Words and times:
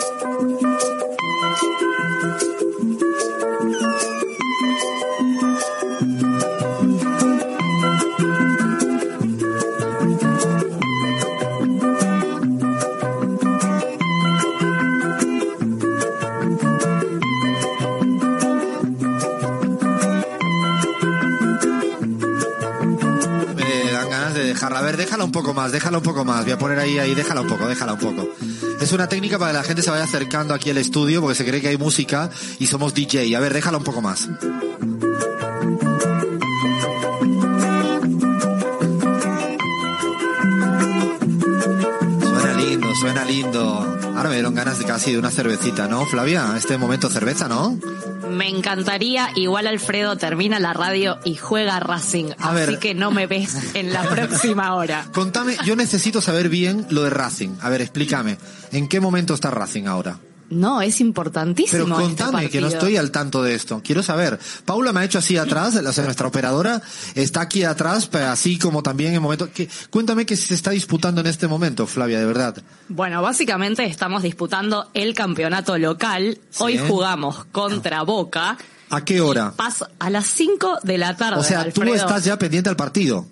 thank 0.00 0.50
you 0.50 0.55
poco 25.36 25.52
más, 25.52 25.70
déjala 25.70 25.98
un 25.98 26.02
poco 26.02 26.24
más. 26.24 26.44
Voy 26.44 26.52
a 26.52 26.58
poner 26.58 26.78
ahí, 26.78 26.98
ahí, 26.98 27.14
déjala 27.14 27.42
un 27.42 27.46
poco, 27.46 27.68
déjala 27.68 27.92
un 27.92 27.98
poco. 27.98 28.26
Es 28.80 28.90
una 28.92 29.06
técnica 29.06 29.38
para 29.38 29.52
que 29.52 29.58
la 29.58 29.64
gente 29.64 29.82
se 29.82 29.90
vaya 29.90 30.04
acercando 30.04 30.54
aquí 30.54 30.70
al 30.70 30.78
estudio 30.78 31.20
porque 31.20 31.34
se 31.34 31.44
cree 31.44 31.60
que 31.60 31.68
hay 31.68 31.76
música 31.76 32.30
y 32.58 32.66
somos 32.66 32.94
DJ. 32.94 33.36
A 33.36 33.40
ver, 33.40 33.52
déjala 33.52 33.76
un 33.76 33.84
poco 33.84 34.00
más. 34.00 34.30
Suena 42.22 42.54
lindo, 42.56 42.94
suena 42.94 43.24
lindo. 43.26 43.98
Ahora 44.16 44.30
me 44.30 44.36
dieron 44.36 44.54
ganas 44.54 44.78
de 44.78 44.86
casi 44.86 45.12
de 45.12 45.18
una 45.18 45.30
cervecita, 45.30 45.86
¿no, 45.86 46.06
Flavia? 46.06 46.54
Este 46.56 46.78
momento 46.78 47.10
cerveza, 47.10 47.46
¿no? 47.46 47.78
Me 48.36 48.48
encantaría, 48.48 49.30
igual 49.34 49.66
Alfredo 49.66 50.16
termina 50.16 50.60
la 50.60 50.72
radio 50.74 51.18
y 51.24 51.36
juega 51.36 51.80
Racing, 51.80 52.32
A 52.38 52.50
así 52.50 52.54
ver. 52.54 52.78
que 52.78 52.94
no 52.94 53.10
me 53.10 53.26
ves 53.26 53.74
en 53.74 53.92
la 53.92 54.02
próxima 54.10 54.74
hora. 54.74 55.06
Contame, 55.14 55.56
yo 55.64 55.74
necesito 55.74 56.20
saber 56.20 56.48
bien 56.50 56.86
lo 56.90 57.02
de 57.02 57.10
Racing. 57.10 57.56
A 57.62 57.70
ver, 57.70 57.80
explícame. 57.80 58.36
¿En 58.72 58.88
qué 58.88 59.00
momento 59.00 59.32
está 59.34 59.50
Racing 59.50 59.86
ahora? 59.86 60.18
No, 60.48 60.80
es 60.80 61.00
importantísimo. 61.00 61.84
Pero 61.86 61.98
este 62.00 62.02
contame, 62.22 62.48
que 62.48 62.60
no 62.60 62.68
estoy 62.68 62.96
al 62.96 63.10
tanto 63.10 63.42
de 63.42 63.54
esto. 63.54 63.80
Quiero 63.84 64.02
saber. 64.02 64.38
Paula 64.64 64.92
me 64.92 65.00
ha 65.00 65.04
hecho 65.04 65.18
así 65.18 65.36
atrás, 65.36 65.74
o 65.74 65.92
sea, 65.92 66.04
nuestra 66.04 66.28
operadora 66.28 66.80
está 67.14 67.40
aquí 67.40 67.64
atrás, 67.64 68.08
así 68.14 68.58
como 68.58 68.82
también 68.82 69.14
en 69.14 69.22
momento. 69.22 69.50
que- 69.52 69.68
cuéntame 69.90 70.24
qué 70.24 70.36
se 70.36 70.54
está 70.54 70.70
disputando 70.70 71.20
en 71.20 71.26
este 71.26 71.48
momento, 71.48 71.86
Flavia, 71.86 72.20
de 72.20 72.26
verdad. 72.26 72.62
Bueno, 72.88 73.22
básicamente 73.22 73.84
estamos 73.84 74.22
disputando 74.22 74.88
el 74.94 75.14
campeonato 75.14 75.76
local. 75.78 76.38
Hoy 76.58 76.78
jugamos 76.78 77.44
contra 77.46 78.02
Boca. 78.02 78.56
¿A 78.90 79.04
qué 79.04 79.20
hora? 79.20 79.52
Pasa 79.56 79.90
a 79.98 80.10
las 80.10 80.28
5 80.28 80.78
de 80.84 80.96
la 80.98 81.16
tarde. 81.16 81.40
O 81.40 81.42
sea, 81.42 81.64
tú 81.72 81.82
Alfredo. 81.82 81.94
estás 81.96 82.24
ya 82.24 82.38
pendiente 82.38 82.68
al 82.70 82.76
partido. 82.76 83.26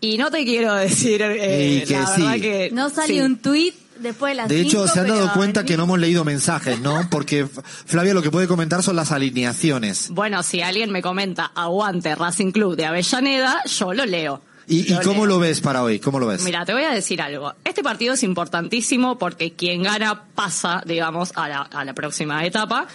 Y 0.00 0.16
no 0.18 0.30
te 0.30 0.44
quiero 0.44 0.74
decir, 0.74 1.20
eh, 1.22 1.82
Y 1.82 1.86
que 1.86 1.94
la 1.98 2.06
sí. 2.06 2.22
verdad 2.22 2.34
que 2.40 2.70
No 2.72 2.88
salió 2.90 3.16
sí. 3.24 3.30
un 3.32 3.38
tuit 3.38 3.74
después 3.98 4.32
de 4.32 4.34
las 4.36 4.48
De 4.48 4.60
hecho, 4.60 4.80
cinco, 4.82 4.88
se 4.88 5.00
han 5.00 5.08
dado 5.08 5.20
pero- 5.22 5.32
cuenta 5.34 5.64
que 5.64 5.76
no 5.76 5.84
hemos 5.84 5.98
leído 5.98 6.24
mensajes, 6.24 6.80
¿no? 6.80 7.08
Porque 7.10 7.46
Flavia 7.46 8.14
lo 8.14 8.22
que 8.22 8.30
puede 8.30 8.46
comentar 8.48 8.82
son 8.82 8.96
las 8.96 9.12
alineaciones. 9.12 10.08
Bueno, 10.10 10.42
si 10.42 10.62
alguien 10.62 10.90
me 10.90 11.02
comenta 11.02 11.52
aguante 11.54 12.14
Racing 12.14 12.52
Club 12.52 12.76
de 12.76 12.86
Avellaneda, 12.86 13.62
yo 13.64 13.92
lo 13.94 14.06
leo. 14.06 14.40
¿Y, 14.66 14.94
cómo 15.02 15.26
leo. 15.26 15.36
lo 15.36 15.38
ves 15.40 15.60
para 15.60 15.82
hoy? 15.82 15.98
¿Cómo 15.98 16.18
lo 16.18 16.26
ves? 16.26 16.42
Mira, 16.42 16.64
te 16.64 16.72
voy 16.72 16.84
a 16.84 16.90
decir 16.90 17.20
algo. 17.20 17.52
Este 17.64 17.82
partido 17.82 18.14
es 18.14 18.22
importantísimo 18.22 19.18
porque 19.18 19.52
quien 19.52 19.82
gana 19.82 20.24
pasa, 20.34 20.82
digamos, 20.86 21.32
a 21.36 21.48
la, 21.48 21.62
a 21.62 21.84
la 21.84 21.92
próxima 21.92 22.44
etapa. 22.46 22.86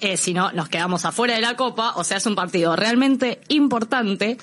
Eh, 0.00 0.18
si 0.18 0.34
no, 0.34 0.52
nos 0.52 0.68
quedamos 0.68 1.06
afuera 1.06 1.34
de 1.34 1.40
la 1.40 1.56
Copa. 1.56 1.94
O 1.96 2.04
sea, 2.04 2.18
es 2.18 2.26
un 2.26 2.34
partido 2.34 2.76
realmente 2.76 3.40
importante. 3.48 4.36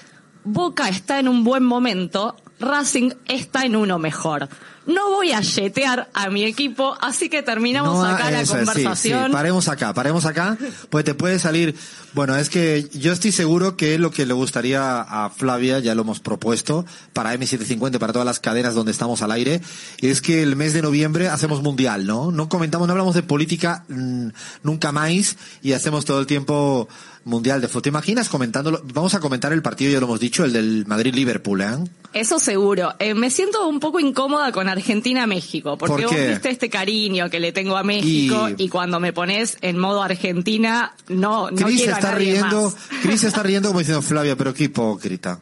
Boca 0.43 0.89
está 0.89 1.19
en 1.19 1.27
un 1.27 1.43
buen 1.43 1.63
momento. 1.63 2.35
Racing 2.61 3.11
está 3.27 3.65
en 3.65 3.75
uno 3.75 3.99
mejor. 3.99 4.47
No 4.87 5.11
voy 5.11 5.31
a 5.31 5.41
yetear 5.41 6.09
a 6.11 6.29
mi 6.31 6.43
equipo, 6.43 6.97
así 7.01 7.29
que 7.29 7.43
terminamos 7.43 7.99
No, 7.99 8.03
acá 8.03 8.31
la 8.31 8.41
es, 8.41 8.49
sí, 8.49 8.55
conversación. 8.55 9.25
sí, 9.27 9.31
paremos 9.31 9.67
acá, 9.67 9.93
paremos 9.93 10.25
acá, 10.25 10.57
pues 10.89 11.05
te 11.05 11.13
puede 11.13 11.37
salir, 11.37 11.75
bueno, 12.13 12.35
es 12.35 12.49
que 12.49 12.89
yo 12.91 13.13
estoy 13.13 13.31
seguro 13.31 13.77
que 13.77 13.99
lo 13.99 14.09
que 14.09 14.25
le 14.25 14.33
gustaría 14.33 15.01
a 15.01 15.29
Flavia, 15.29 15.77
ya 15.77 15.93
lo 15.93 16.01
hemos 16.01 16.19
propuesto, 16.19 16.83
para 17.13 17.35
M750, 17.35 17.99
para 17.99 18.11
todas 18.11 18.25
las 18.25 18.39
cadenas 18.39 18.73
donde 18.73 18.91
estamos 18.91 19.21
al 19.21 19.31
aire, 19.31 19.61
es 19.99 20.19
que 20.19 20.41
el 20.41 20.55
mes 20.55 20.73
de 20.73 20.81
noviembre 20.81 21.29
hacemos 21.29 21.61
mundial, 21.61 22.07
¿no? 22.07 22.31
No 22.31 22.49
comentamos, 22.49 22.87
no 22.87 22.93
hablamos 22.93 23.13
de 23.13 23.21
política 23.21 23.85
mm, 23.87 24.29
nunca 24.63 24.91
más 24.91 25.37
y 25.61 25.73
hacemos 25.73 26.05
todo 26.05 26.19
el 26.19 26.25
tiempo 26.25 26.87
mundial 27.23 27.61
de 27.61 27.67
fútbol. 27.67 27.81
¿Te 27.83 27.89
imaginas 27.89 28.29
comentándolo? 28.29 28.81
Vamos 28.93 29.13
a 29.13 29.19
comentar 29.19 29.53
el 29.53 29.61
partido, 29.61 29.91
ya 29.91 29.99
lo 29.99 30.05
hemos 30.07 30.19
dicho, 30.19 30.43
el 30.43 30.53
del 30.53 30.85
Madrid-Liverpool, 30.87 31.61
¿eh? 31.61 31.67
Eso 32.13 32.39
seguro. 32.39 32.93
Eh, 32.99 33.13
me 33.13 33.29
siento 33.29 33.67
un 33.67 33.79
poco 33.79 33.99
incómoda 33.99 34.51
con 34.51 34.67
Argentina-México, 34.67 35.77
porque 35.77 36.03
¿Por 36.03 36.13
vos 36.13 36.27
viste 36.27 36.49
este 36.49 36.69
cariño 36.69 37.29
que 37.29 37.39
le 37.39 37.51
tengo 37.51 37.77
a 37.77 37.83
México 37.83 38.49
Y- 38.57 38.63
y, 38.63 38.69
cuando 38.69 38.99
me 38.99 39.13
pones 39.13 39.57
en 39.61 39.77
modo 39.77 40.01
Argentina, 40.03 40.93
no, 41.07 41.49
no 41.51 41.65
Cris 41.65 41.77
quiero 41.77 41.93
a 41.93 41.97
está 41.99 42.11
nadie 42.13 42.31
riendo, 42.33 42.63
más. 42.63 42.75
Cris 43.01 43.23
está 43.23 43.43
riendo 43.43 43.69
como 43.69 43.79
diciendo 43.79 44.01
Flavia, 44.01 44.35
pero 44.35 44.53
qué 44.53 44.65
hipócrita. 44.65 45.39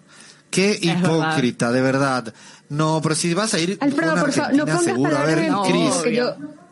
Qué 0.51 0.77
hipócrita, 0.81 1.71
de 1.71 1.81
verdad. 1.81 2.33
No, 2.69 2.99
pero 3.01 3.15
si 3.15 3.33
vas 3.33 3.53
a 3.53 3.59
ir 3.59 3.77
Alfredo, 3.81 4.11
con 4.13 4.21
por 4.21 4.31
favor, 4.33 4.53
no 4.55 4.65
pongas 4.65 4.83
seguro. 4.83 5.17
A 5.17 5.23
ver, 5.23 5.49
No, 5.51 5.63
Cris. 5.63 5.93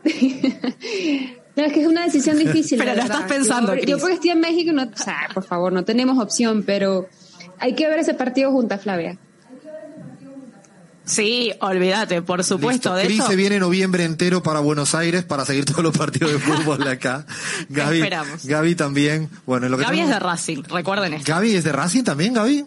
No, 1.57 1.63
es 1.65 1.73
que 1.73 1.81
es 1.81 1.87
una 1.87 2.03
decisión 2.05 2.37
difícil. 2.45 2.77
Pero 2.77 2.91
la 2.91 2.95
lo 2.97 3.01
verdad. 3.03 3.21
estás 3.21 3.31
pensando, 3.37 3.75
Yo, 3.75 3.81
yo 3.83 3.97
porque 3.97 4.13
estoy 4.15 4.29
en 4.29 4.39
México, 4.39 4.71
no, 4.71 4.83
o 4.83 4.97
sea, 4.97 5.27
por 5.33 5.43
favor, 5.43 5.73
no 5.73 5.83
tenemos 5.83 6.17
opción, 6.23 6.63
pero 6.63 7.09
hay 7.59 7.73
que 7.73 7.87
ver 7.89 7.99
ese 7.99 8.13
partido 8.13 8.51
juntas, 8.51 8.81
Flavia. 8.81 9.17
Sí, 11.05 11.53
olvídate, 11.61 12.21
por 12.21 12.43
supuesto. 12.43 12.89
Listo. 12.89 12.95
De 12.95 13.05
Cris 13.05 13.19
hecho, 13.19 13.29
se 13.29 13.35
viene 13.37 13.59
noviembre 13.59 14.03
entero 14.03 14.43
para 14.43 14.59
Buenos 14.59 14.93
Aires 14.93 15.23
para 15.23 15.45
seguir 15.45 15.63
todos 15.63 15.81
los 15.81 15.97
partidos 15.97 16.33
de 16.33 16.39
fútbol 16.39 16.79
de 16.83 16.89
acá. 16.89 17.25
Gaby, 17.69 17.99
Esperamos. 17.99 18.45
Gaby 18.45 18.75
también. 18.75 19.29
Bueno, 19.45 19.69
lo 19.69 19.77
que 19.77 19.85
Gaby 19.85 20.01
es 20.01 20.09
de 20.09 20.19
Racing, 20.19 20.63
recuerden 20.63 21.13
esto. 21.13 21.31
Gaby 21.31 21.55
es 21.55 21.63
de 21.63 21.71
Racing 21.71 22.03
también, 22.03 22.33
Gaby. 22.33 22.65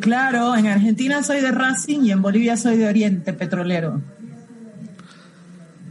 Claro, 0.00 0.56
en 0.56 0.66
Argentina 0.66 1.22
soy 1.22 1.42
de 1.42 1.52
Racing 1.52 2.00
y 2.04 2.10
en 2.10 2.22
Bolivia 2.22 2.56
soy 2.56 2.78
de 2.78 2.88
Oriente 2.88 3.34
Petrolero. 3.34 4.00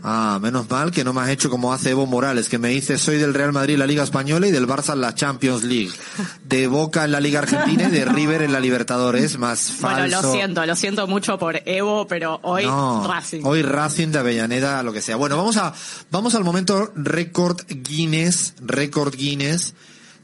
Ah, 0.04 0.40
menos 0.42 0.70
mal 0.70 0.92
que 0.92 1.04
no 1.04 1.12
me 1.14 1.22
has 1.22 1.30
hecho 1.30 1.50
como 1.50 1.74
hace 1.74 1.90
Evo 1.90 2.06
Morales, 2.06 2.50
que 2.50 2.58
me 2.60 2.70
dice 2.70 2.98
soy 2.98 3.18
del 3.18 3.34
Real 3.34 3.52
Madrid 3.52 3.74
en 3.74 3.80
la 3.80 3.88
Liga 3.88 4.04
Española 4.04 4.48
y 4.48 4.52
del 4.52 4.68
Barça 4.68 4.94
en 4.94 5.02
la 5.02 5.16
Champions 5.16 5.64
League. 5.64 5.92
De 6.46 6.68
Boca 6.68 7.04
en 7.06 7.12
la 7.12 7.20
Liga 7.20 7.40
Argentina 7.40 7.84
y 7.88 7.92
de 7.92 8.06
River 8.18 8.42
en 8.44 8.52
la 8.54 8.60
Libertadores, 8.60 9.38
más 9.38 9.72
falso. 9.72 10.02
Bueno, 10.02 10.22
lo 10.22 10.32
siento, 10.32 10.66
lo 10.66 10.76
siento 10.76 11.08
mucho 11.08 11.38
por 11.38 11.62
Evo, 11.66 12.08
pero 12.08 12.40
hoy 12.44 12.66
No, 12.66 13.06
Racing. 13.08 13.42
Hoy 13.44 13.62
Racing 13.64 14.10
de 14.10 14.20
Avellaneda, 14.20 14.82
lo 14.84 14.94
que 14.94 15.02
sea. 15.02 15.16
Bueno, 15.16 15.36
vamos 15.38 15.58
a, 15.58 15.74
vamos 16.12 16.36
al 16.36 16.44
momento 16.44 16.92
récord 16.96 17.60
Guinness, 17.68 18.54
récord 18.62 19.14
Guinness 19.16 19.74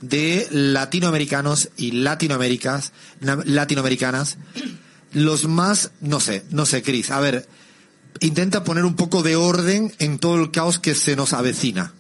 de 0.02 0.48
latinoamericanos 0.52 1.70
y 1.78 1.92
latinoaméricas, 1.92 2.92
na- 3.22 3.40
latinoamericanas. 3.46 4.38
Los 5.14 5.48
más, 5.48 5.92
no 6.02 6.20
sé, 6.20 6.44
no 6.50 6.66
sé, 6.66 6.82
Cris. 6.84 7.12
A 7.12 7.20
ver, 7.20 7.48
intenta 8.20 8.64
poner 8.64 8.86
un 8.86 8.96
poco 8.96 9.24
de 9.24 9.36
orden 9.36 9.92
en 10.00 10.20
todo 10.20 10.36
el 10.42 10.52
caos 10.52 10.80
que 10.80 10.96
se 10.96 11.16
nos 11.16 11.34
avecina. 11.34 11.94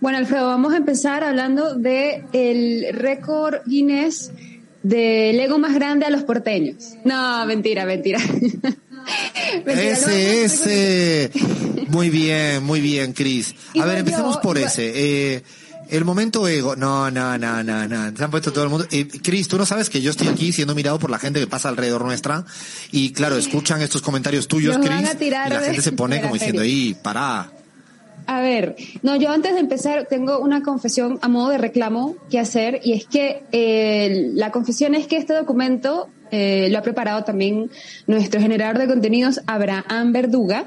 Bueno, 0.00 0.18
Alfredo, 0.18 0.46
vamos 0.48 0.72
a 0.72 0.76
empezar 0.78 1.22
hablando 1.22 1.74
de 1.74 2.24
el 2.32 2.86
récord 2.92 3.58
Guinness 3.66 4.32
del 4.82 5.38
ego 5.38 5.58
más 5.58 5.74
grande 5.74 6.06
a 6.06 6.10
los 6.10 6.24
porteños. 6.24 6.94
No, 7.04 7.46
mentira, 7.46 7.84
mentira. 7.86 8.18
Ese, 9.66 10.44
ese. 10.44 11.30
Muy 11.88 12.08
bien, 12.08 12.62
muy 12.62 12.80
bien, 12.80 13.12
Cris. 13.12 13.52
A 13.80 13.84
ver, 13.84 13.94
yo, 13.94 13.98
empecemos 14.00 14.36
por 14.38 14.56
iba- 14.58 14.68
ese. 14.68 14.92
Eh, 15.34 15.42
el 15.92 16.04
momento 16.04 16.48
ego. 16.48 16.74
No, 16.74 17.10
no, 17.10 17.36
no, 17.38 17.62
no, 17.62 17.86
no. 17.86 18.16
Se 18.16 18.24
han 18.24 18.30
puesto 18.30 18.52
todo 18.52 18.64
el 18.64 18.70
mundo. 18.70 18.86
Eh, 18.90 19.06
Cris, 19.06 19.46
tú 19.46 19.58
no 19.58 19.66
sabes 19.66 19.90
que 19.90 20.00
yo 20.00 20.10
estoy 20.10 20.28
aquí 20.28 20.52
siendo 20.52 20.74
mirado 20.74 20.98
por 20.98 21.10
la 21.10 21.18
gente 21.18 21.38
que 21.38 21.46
pasa 21.46 21.68
alrededor 21.68 22.04
nuestra. 22.04 22.44
Y 22.90 23.12
claro, 23.12 23.36
escuchan 23.36 23.82
estos 23.82 24.02
comentarios 24.02 24.48
tuyos, 24.48 24.78
Cris. 24.78 25.16
Y 25.20 25.30
la 25.30 25.60
gente 25.60 25.82
se 25.82 25.92
pone 25.92 26.20
como 26.20 26.34
diciendo, 26.34 26.64
y 26.64 26.94
pará. 26.94 27.52
A 28.26 28.40
ver, 28.40 28.76
no, 29.02 29.16
yo 29.16 29.30
antes 29.30 29.54
de 29.54 29.60
empezar 29.60 30.06
tengo 30.08 30.38
una 30.38 30.62
confesión 30.62 31.18
a 31.22 31.28
modo 31.28 31.50
de 31.50 31.58
reclamo 31.58 32.16
que 32.30 32.38
hacer 32.38 32.80
y 32.84 32.92
es 32.92 33.06
que 33.06 33.42
eh, 33.52 34.30
la 34.34 34.52
confesión 34.52 34.94
es 34.94 35.06
que 35.06 35.16
este 35.16 35.34
documento 35.34 36.08
eh, 36.30 36.68
lo 36.70 36.78
ha 36.78 36.82
preparado 36.82 37.24
también 37.24 37.70
nuestro 38.06 38.40
generador 38.40 38.78
de 38.78 38.86
contenidos 38.86 39.40
Abraham 39.46 40.12
Verduga. 40.12 40.66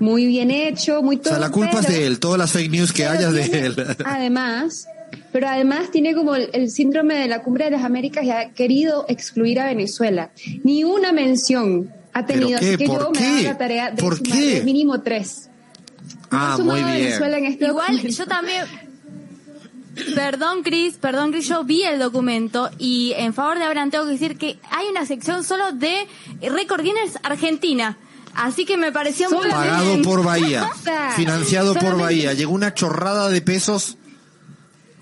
Muy 0.00 0.26
bien 0.26 0.50
hecho, 0.50 1.02
muy 1.02 1.16
O 1.16 1.20
todo. 1.20 1.30
sea, 1.34 1.38
la 1.38 1.50
culpa 1.50 1.80
es 1.80 1.86
de 1.88 2.06
él. 2.06 2.18
Todas 2.18 2.38
las 2.38 2.50
fake 2.52 2.70
news 2.70 2.92
que 2.92 3.06
hayas 3.06 3.32
de 3.32 3.42
él. 3.66 3.76
Además, 4.04 4.86
pero 5.32 5.46
además 5.48 5.90
tiene 5.90 6.14
como 6.14 6.34
el, 6.34 6.50
el 6.52 6.70
síndrome 6.70 7.14
de 7.14 7.28
la 7.28 7.42
cumbre 7.42 7.66
de 7.66 7.72
las 7.72 7.84
Américas 7.84 8.24
y 8.24 8.30
ha 8.30 8.50
querido 8.52 9.04
excluir 9.08 9.60
a 9.60 9.66
Venezuela. 9.66 10.30
Ni 10.64 10.82
una 10.84 11.12
mención 11.12 11.92
ha 12.12 12.26
¿Pero 12.26 12.40
tenido, 12.40 12.58
así 12.58 12.76
que 12.76 12.86
¿Por 12.86 13.00
yo 13.02 13.10
me 13.12 13.26
hago 13.26 13.42
la 13.42 13.58
tarea 13.58 13.90
de 13.92 14.02
¿Por 14.02 14.20
qué? 14.22 14.62
mínimo 14.64 15.00
tres. 15.02 15.48
Ah, 16.30 16.54
sumado 16.56 16.80
muy 16.82 16.92
Venezuela 16.92 17.36
bien. 17.36 17.46
en 17.46 17.52
este 17.52 17.66
Igual, 17.66 17.92
documento. 17.92 18.16
yo 18.18 18.26
también. 18.26 18.64
Perdón, 20.14 20.62
Cris, 20.62 20.94
perdón, 20.96 21.32
Cris, 21.32 21.48
yo 21.48 21.64
vi 21.64 21.82
el 21.82 21.98
documento 21.98 22.70
y 22.78 23.12
en 23.16 23.34
favor 23.34 23.58
de 23.58 23.64
Abraham 23.64 23.90
tengo 23.90 24.04
que 24.06 24.12
decir 24.12 24.38
que 24.38 24.58
hay 24.70 24.86
una 24.88 25.04
sección 25.04 25.44
solo 25.44 25.72
de 25.72 26.06
Record 26.40 26.82
Guinness 26.82 27.18
Argentina. 27.22 27.98
Así 28.34 28.64
que 28.64 28.76
me 28.76 28.92
pareció 28.92 29.28
muy 29.30 29.48
Pagado 29.50 30.00
por 30.02 30.22
Bahía. 30.24 30.68
Financiado 31.16 31.74
por 31.74 31.98
Bahía. 31.98 32.32
Llegó 32.34 32.52
una 32.52 32.72
chorrada 32.74 33.28
de 33.28 33.40
pesos. 33.42 33.96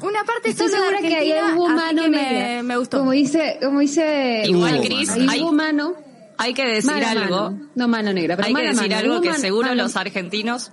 Una 0.00 0.22
parte 0.24 0.50
Estoy 0.50 0.68
solo 0.68 0.82
de 0.90 0.96
segura 0.98 1.08
que 1.08 1.16
ahí 1.16 1.32
hubo 1.54 1.66
así 1.66 1.74
mano 1.76 2.02
que 2.04 2.08
negra. 2.08 2.30
me, 2.30 2.62
me 2.62 2.76
gustó. 2.76 2.98
Como 3.00 3.10
dice, 3.12 3.58
como 3.62 3.80
dice 3.80 4.42
Igual, 4.46 4.80
Cris, 4.80 5.10
hay, 5.10 5.42
hubo 5.42 5.52
mano. 5.52 5.94
hay 6.38 6.54
que 6.54 6.64
decir 6.66 6.90
algo. 7.04 7.50
mano. 7.50 7.60
No 7.74 7.88
mano 7.88 8.12
negra, 8.12 8.36
pero 8.36 8.46
Hay 8.48 8.54
que 8.54 8.62
decir 8.62 8.88
mano. 8.90 8.96
algo 8.96 9.20
que 9.20 9.34
seguro 9.34 9.68
mano- 9.70 9.82
los 9.82 9.96
argentinos. 9.96 10.70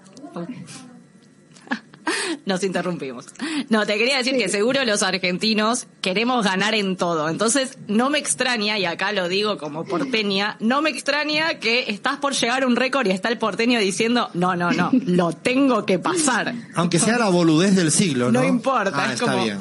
Nos 2.48 2.64
interrumpimos. 2.64 3.26
No, 3.70 3.86
te 3.86 3.98
quería 3.98 4.18
decir 4.18 4.38
que 4.38 4.50
seguro 4.50 4.86
los 4.86 5.02
argentinos 5.04 5.88
queremos 6.02 6.46
ganar 6.46 6.76
en 6.76 6.96
todo. 6.96 7.28
Entonces, 7.30 7.78
no 7.88 8.10
me 8.10 8.20
extraña, 8.20 8.78
y 8.78 8.86
acá 8.86 9.12
lo 9.14 9.28
digo 9.28 9.58
como 9.58 9.84
porteña, 9.86 10.56
no 10.60 10.82
me 10.82 10.92
extraña 10.92 11.56
que 11.60 11.86
estás 11.90 12.18
por 12.18 12.34
llegar 12.34 12.64
a 12.64 12.68
un 12.68 12.76
récord 12.76 13.08
y 13.08 13.12
está 13.12 13.30
el 13.30 13.38
porteño 13.40 13.80
diciendo, 13.80 14.30
no, 14.36 14.56
no, 14.56 14.72
no, 14.72 14.92
lo 15.06 15.34
tengo 15.34 15.86
que 15.86 15.98
pasar. 16.00 16.54
Aunque 16.76 17.00
sea 17.00 17.18
la 17.18 17.30
boludez 17.30 17.76
del 17.76 17.92
siglo, 17.92 18.32
¿no? 18.32 18.42
No 18.42 18.48
importa, 18.48 18.92
Ah, 18.96 19.06
es 19.08 19.14
está 19.14 19.32
como- 19.32 19.44
bien. 19.44 19.58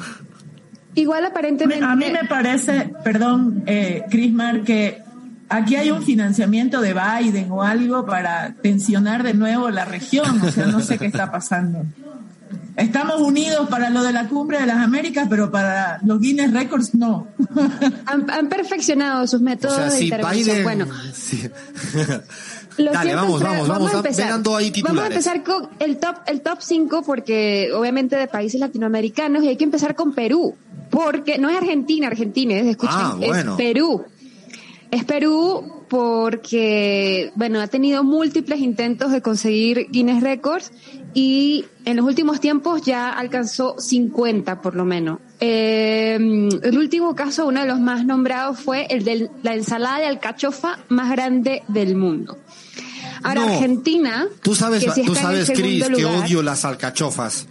Igual 0.93 1.23
Me- 1.23 1.27
aparentemente. 1.29 1.83
A 1.85 1.95
mí 1.95 2.05
me 2.11 2.25
parece, 2.27 2.93
perdón, 3.03 3.63
eh, 3.67 4.03
Crismar, 4.09 4.63
que 4.63 4.99
aquí 5.49 5.75
hay 5.75 5.91
un 5.91 6.03
financiamiento 6.03 6.79
de 6.81 6.93
Biden 6.93 7.51
o 7.51 7.63
algo 7.63 8.05
para 8.05 8.53
tensionar 8.61 9.23
de 9.23 9.33
nuevo 9.33 9.69
la 9.71 9.83
región. 9.85 10.39
O 10.41 10.51
sea, 10.51 10.67
no 10.67 10.79
sé 10.79 10.97
qué 10.97 11.07
está 11.07 11.31
pasando. 11.31 11.83
Estamos 12.77 13.21
unidos 13.21 13.69
para 13.69 13.89
lo 13.89 14.03
de 14.03 14.11
la 14.11 14.27
cumbre 14.27 14.59
de 14.59 14.65
las 14.65 14.77
Américas, 14.77 15.27
pero 15.29 15.49
para 15.49 15.99
los 16.03 16.19
Guinness 16.19 16.51
Records 16.51 16.93
no. 16.95 17.27
han, 18.05 18.29
han 18.29 18.49
perfeccionado 18.49 19.25
sus 19.27 19.39
O 19.39 19.43
métodos 19.43 19.75
sea, 19.75 19.85
de 19.85 19.91
si 19.97 20.03
intervención. 20.05 20.45
Biden... 20.57 20.63
Bueno, 20.63 20.87
sí. 21.13 21.49
Lo 22.77 22.91
Dale, 22.91 23.15
vamos, 23.15 23.41
vamos, 23.41 23.67
vamos. 23.69 23.93
a 23.93 23.97
empezar. 23.97 24.37
Vengan 24.37 24.53
ahí 24.57 24.69
titulares. 24.69 24.95
Vamos 24.97 25.03
a 25.03 25.33
empezar 25.33 25.43
con 25.45 25.69
el 25.79 25.97
top, 25.97 26.15
el 26.27 26.41
top 26.41 26.57
5 26.59 27.03
porque 27.05 27.69
obviamente 27.73 28.17
de 28.17 28.27
países 28.27 28.59
latinoamericanos 28.59 29.43
y 29.43 29.47
hay 29.47 29.55
que 29.55 29.63
empezar 29.63 29.95
con 29.95 30.13
Perú. 30.13 30.55
Porque 30.89 31.37
no 31.37 31.49
es 31.49 31.55
Argentina, 31.55 32.07
Argentina, 32.07 32.55
es, 32.55 32.65
escuchen, 32.67 32.97
Ah, 32.99 33.15
bueno. 33.17 33.51
es 33.51 33.57
Perú. 33.57 34.03
Es 34.91 35.05
Perú 35.05 35.85
porque, 35.87 37.31
bueno, 37.35 37.61
ha 37.61 37.67
tenido 37.67 38.03
múltiples 38.03 38.59
intentos 38.59 39.11
de 39.11 39.21
conseguir 39.21 39.87
Guinness 39.91 40.21
Records 40.21 40.71
y 41.15 41.65
en 41.85 41.95
los 41.97 42.05
últimos 42.05 42.39
tiempos 42.39 42.81
ya 42.83 43.09
alcanzó 43.11 43.75
50 43.79 44.61
por 44.61 44.75
lo 44.75 44.85
menos. 44.85 45.19
Eh, 45.39 46.15
el 46.61 46.77
último 46.77 47.15
caso, 47.15 47.47
uno 47.47 47.61
de 47.61 47.67
los 47.67 47.79
más 47.79 48.05
nombrados, 48.05 48.59
fue 48.59 48.85
el 48.89 49.03
de 49.03 49.31
la 49.41 49.55
ensalada 49.55 49.99
de 49.99 50.07
alcachofa 50.07 50.77
más 50.89 51.09
grande 51.09 51.63
del 51.69 51.95
mundo. 51.95 52.37
Ahora, 53.23 53.45
No. 53.45 53.53
Argentina. 53.53 54.27
Tú 54.43 54.53
sabes, 54.53 54.83
que 54.83 54.91
sí 54.91 55.03
tú 55.03 55.13
está 55.13 55.31
en 55.31 55.37
el 55.39 55.45
sabes, 55.45 55.59
Cris, 55.59 55.87
que 55.87 56.05
odio 56.05 56.43
las 56.43 56.63
alcachofas. 56.65 57.47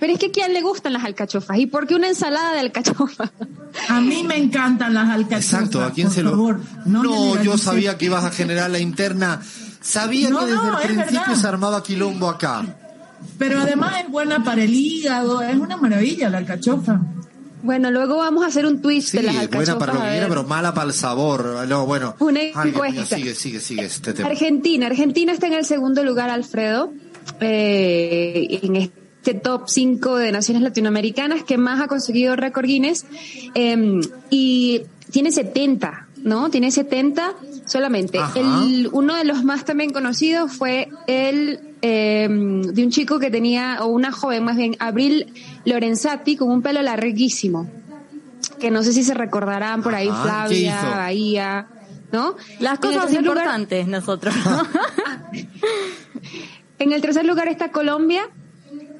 Pero 0.00 0.12
es 0.12 0.18
que 0.18 0.26
a 0.26 0.30
quién 0.30 0.52
le 0.52 0.60
gustan 0.62 0.92
las 0.94 1.04
alcachofas 1.04 1.58
y 1.58 1.66
por 1.66 1.86
qué 1.86 1.94
una 1.94 2.08
ensalada 2.08 2.52
de 2.54 2.60
alcachofa. 2.60 3.30
A 3.88 4.00
mí 4.00 4.22
me 4.24 4.36
encantan 4.36 4.94
las 4.94 5.08
alcachofas. 5.08 5.44
Exacto, 5.44 5.82
¿a 5.84 5.90
quién 5.92 6.06
por 6.08 6.14
se 6.14 6.22
lo...? 6.22 6.30
favor, 6.30 6.60
no, 6.86 7.42
yo 7.42 7.58
sabía 7.58 7.96
que 7.98 8.06
ibas 8.06 8.24
a 8.24 8.30
generar 8.30 8.70
la 8.70 8.78
interna. 8.78 9.40
Sabía 9.82 10.30
No, 10.30 10.40
que 10.40 10.46
desde 10.46 10.56
no, 10.56 10.78
el 10.80 10.86
principio 10.86 11.20
verdad. 11.20 11.34
se 11.34 11.46
armaba 11.46 11.82
quilombo 11.82 12.28
acá. 12.28 12.64
Pero 13.38 13.60
además 13.60 13.94
es 14.04 14.10
buena 14.10 14.42
para 14.44 14.62
el 14.62 14.72
hígado, 14.74 15.42
es 15.42 15.56
una 15.56 15.76
maravilla 15.76 16.28
la 16.30 16.38
alcachofa. 16.38 17.00
Bueno, 17.62 17.90
luego 17.90 18.18
vamos 18.18 18.44
a 18.44 18.46
hacer 18.48 18.64
un 18.64 18.80
twist 18.80 19.08
Sí, 19.08 19.16
de 19.16 19.24
las 19.24 19.34
buena 19.34 19.42
alcachofas. 19.58 19.76
para 19.78 19.92
lo 19.94 20.00
que 20.04 20.10
quiera, 20.10 20.28
pero 20.28 20.44
mala 20.44 20.72
para 20.72 20.86
el 20.86 20.92
sabor. 20.92 21.66
No, 21.68 21.84
bueno. 21.86 22.14
Una 22.20 22.40
Ay, 22.40 22.52
Dios 22.52 22.64
mío, 22.64 22.72
encuesta. 22.74 23.16
sigue, 23.16 23.34
sigue, 23.34 23.60
sigue 23.60 23.84
este 23.84 24.12
tema. 24.12 24.28
Argentina, 24.28 24.86
Argentina 24.86 25.32
está 25.32 25.48
en 25.48 25.54
el 25.54 25.64
segundo 25.64 26.04
lugar, 26.04 26.30
Alfredo, 26.30 26.92
eh, 27.40 28.60
en 28.62 28.76
este 28.76 29.34
top 29.34 29.64
5 29.66 30.16
de 30.16 30.30
naciones 30.32 30.62
latinoamericanas 30.62 31.42
que 31.42 31.58
más 31.58 31.80
ha 31.80 31.88
conseguido 31.88 32.36
récord 32.36 32.66
Guinness 32.66 33.04
eh, 33.54 34.00
y 34.30 34.82
tiene 35.10 35.32
70, 35.32 36.08
¿no? 36.22 36.50
Tiene 36.50 36.70
70 36.70 37.34
solamente. 37.64 38.20
El, 38.36 38.88
uno 38.92 39.16
de 39.16 39.24
los 39.24 39.42
más 39.44 39.64
también 39.64 39.90
conocidos 39.92 40.52
fue 40.52 40.88
el 41.08 41.65
eh, 41.82 42.26
de 42.28 42.84
un 42.84 42.90
chico 42.90 43.18
que 43.18 43.30
tenía, 43.30 43.78
o 43.82 43.86
una 43.86 44.12
joven 44.12 44.44
más 44.44 44.56
bien, 44.56 44.76
Abril 44.78 45.32
Lorenzati, 45.64 46.36
con 46.36 46.50
un 46.50 46.62
pelo 46.62 46.82
larguísimo. 46.82 47.70
Que 48.60 48.70
no 48.70 48.82
sé 48.82 48.92
si 48.92 49.02
se 49.02 49.14
recordarán 49.14 49.82
por 49.82 49.94
ahí, 49.94 50.08
Ajá, 50.08 50.46
¿qué 50.48 50.54
Flavia? 50.56 50.82
Bahía, 50.96 51.66
¿no? 52.12 52.36
Las 52.60 52.78
cosas 52.78 53.10
lugar- 53.10 53.20
importantes 53.20 53.86
nosotros. 53.88 54.34
¿no? 54.44 54.62
En 56.78 56.92
el 56.92 57.00
tercer 57.00 57.24
lugar 57.24 57.48
está 57.48 57.70
Colombia. 57.70 58.28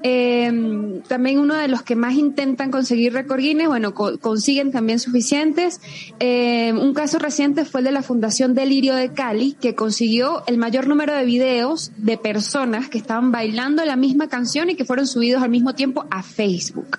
Eh, 0.08 1.00
también 1.08 1.40
uno 1.40 1.54
de 1.56 1.66
los 1.66 1.82
que 1.82 1.96
más 1.96 2.14
intentan 2.14 2.70
conseguir 2.70 3.12
récord 3.12 3.40
Guinness, 3.40 3.66
bueno, 3.66 3.92
co- 3.92 4.18
consiguen 4.20 4.70
también 4.70 5.00
suficientes. 5.00 5.80
Eh, 6.20 6.72
un 6.72 6.94
caso 6.94 7.18
reciente 7.18 7.64
fue 7.64 7.80
el 7.80 7.86
de 7.86 7.90
la 7.92 8.02
Fundación 8.02 8.54
Delirio 8.54 8.94
de 8.94 9.12
Cali, 9.12 9.56
que 9.60 9.74
consiguió 9.74 10.44
el 10.46 10.58
mayor 10.58 10.86
número 10.86 11.12
de 11.12 11.24
videos 11.24 11.90
de 11.96 12.16
personas 12.18 12.88
que 12.88 12.98
estaban 12.98 13.32
bailando 13.32 13.84
la 13.84 13.96
misma 13.96 14.28
canción 14.28 14.70
y 14.70 14.76
que 14.76 14.84
fueron 14.84 15.08
subidos 15.08 15.42
al 15.42 15.50
mismo 15.50 15.74
tiempo 15.74 16.06
a 16.08 16.22
Facebook. 16.22 16.98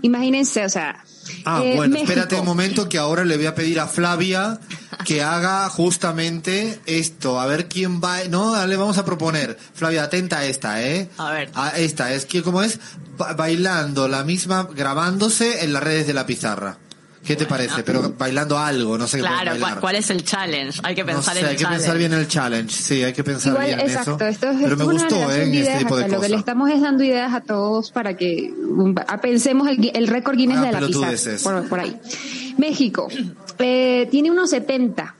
Imagínense, 0.00 0.64
o 0.64 0.68
sea. 0.70 1.04
Ah, 1.44 1.60
eh, 1.64 1.74
bueno, 1.76 1.92
México. 1.94 2.10
espérate 2.10 2.36
un 2.40 2.46
momento 2.46 2.88
que 2.88 2.98
ahora 2.98 3.24
le 3.24 3.36
voy 3.36 3.46
a 3.46 3.54
pedir 3.54 3.78
a 3.80 3.86
Flavia 3.86 4.58
que 5.04 5.22
haga 5.22 5.68
justamente 5.68 6.80
esto. 6.86 7.40
A 7.40 7.46
ver 7.46 7.68
quién 7.68 8.00
va. 8.02 8.24
No, 8.30 8.66
le 8.66 8.76
vamos 8.76 8.98
a 8.98 9.04
proponer. 9.04 9.58
Flavia, 9.74 10.04
atenta 10.04 10.38
a 10.38 10.44
esta, 10.46 10.82
¿eh? 10.82 11.08
A 11.18 11.30
ver. 11.32 11.50
A 11.54 11.70
esta, 11.70 12.12
es 12.12 12.26
que, 12.26 12.42
¿cómo 12.42 12.62
es? 12.62 12.78
Ba- 13.16 13.32
bailando 13.34 14.08
la 14.08 14.24
misma, 14.24 14.68
grabándose 14.74 15.64
en 15.64 15.72
las 15.72 15.82
redes 15.82 16.06
de 16.06 16.14
la 16.14 16.26
pizarra. 16.26 16.78
¿Qué 17.26 17.36
te 17.36 17.46
parece? 17.46 17.82
Pero 17.82 18.14
bailando 18.16 18.56
algo, 18.58 18.96
no 18.96 19.06
sé 19.06 19.16
qué 19.18 19.22
Claro, 19.24 19.50
bailar. 19.52 19.80
¿cuál, 19.80 19.96
es 19.96 20.10
el 20.10 20.22
challenge? 20.24 20.80
Hay 20.84 20.94
que 20.94 21.02
No 21.02 21.08
pensar 21.14 21.34
sé, 21.34 21.40
en 21.40 21.44
el 21.46 21.50
hay 21.50 21.56
que 21.56 21.62
challenge. 21.64 21.82
pensar 21.84 21.98
bien 21.98 22.12
el 22.14 22.28
challenge. 22.28 22.72
Sí, 22.74 23.02
hay 23.02 23.12
que 23.12 23.24
pensar 23.24 23.52
Igual, 23.52 23.66
bien 23.66 23.80
en 23.80 23.86
exacto. 23.86 24.14
eso. 24.16 24.24
Esto 24.26 24.48
es, 24.50 24.56
Pero 24.58 24.72
esto 24.72 24.86
me 24.86 24.92
gustó, 24.92 25.16
¿eh? 25.16 25.22
En 25.22 25.28
de 25.30 25.42
este 25.44 25.56
ideas 25.56 25.78
tipo 25.80 25.96
de 25.96 26.04
acá. 26.04 26.14
Lo 26.14 26.20
que 26.20 26.28
le 26.28 26.34
cosas. 26.34 26.38
estamos 26.40 26.70
es 26.70 26.80
dando 26.80 27.04
ideas 27.04 27.34
a 27.34 27.40
todos 27.40 27.90
para 27.90 28.16
que 28.16 28.52
a- 29.06 29.20
pensemos 29.20 29.68
el, 29.68 30.06
récord 30.06 30.36
Guinness 30.36 30.58
Hagan 30.58 30.66
de 30.68 30.72
la 30.72 30.78
pelotudeces. 30.80 31.42
Por, 31.42 31.68
por 31.68 31.80
ahí. 31.80 31.96
México 32.58 33.08
eh, 33.58 34.06
tiene 34.10 34.30
unos 34.30 34.50
70. 34.50 35.14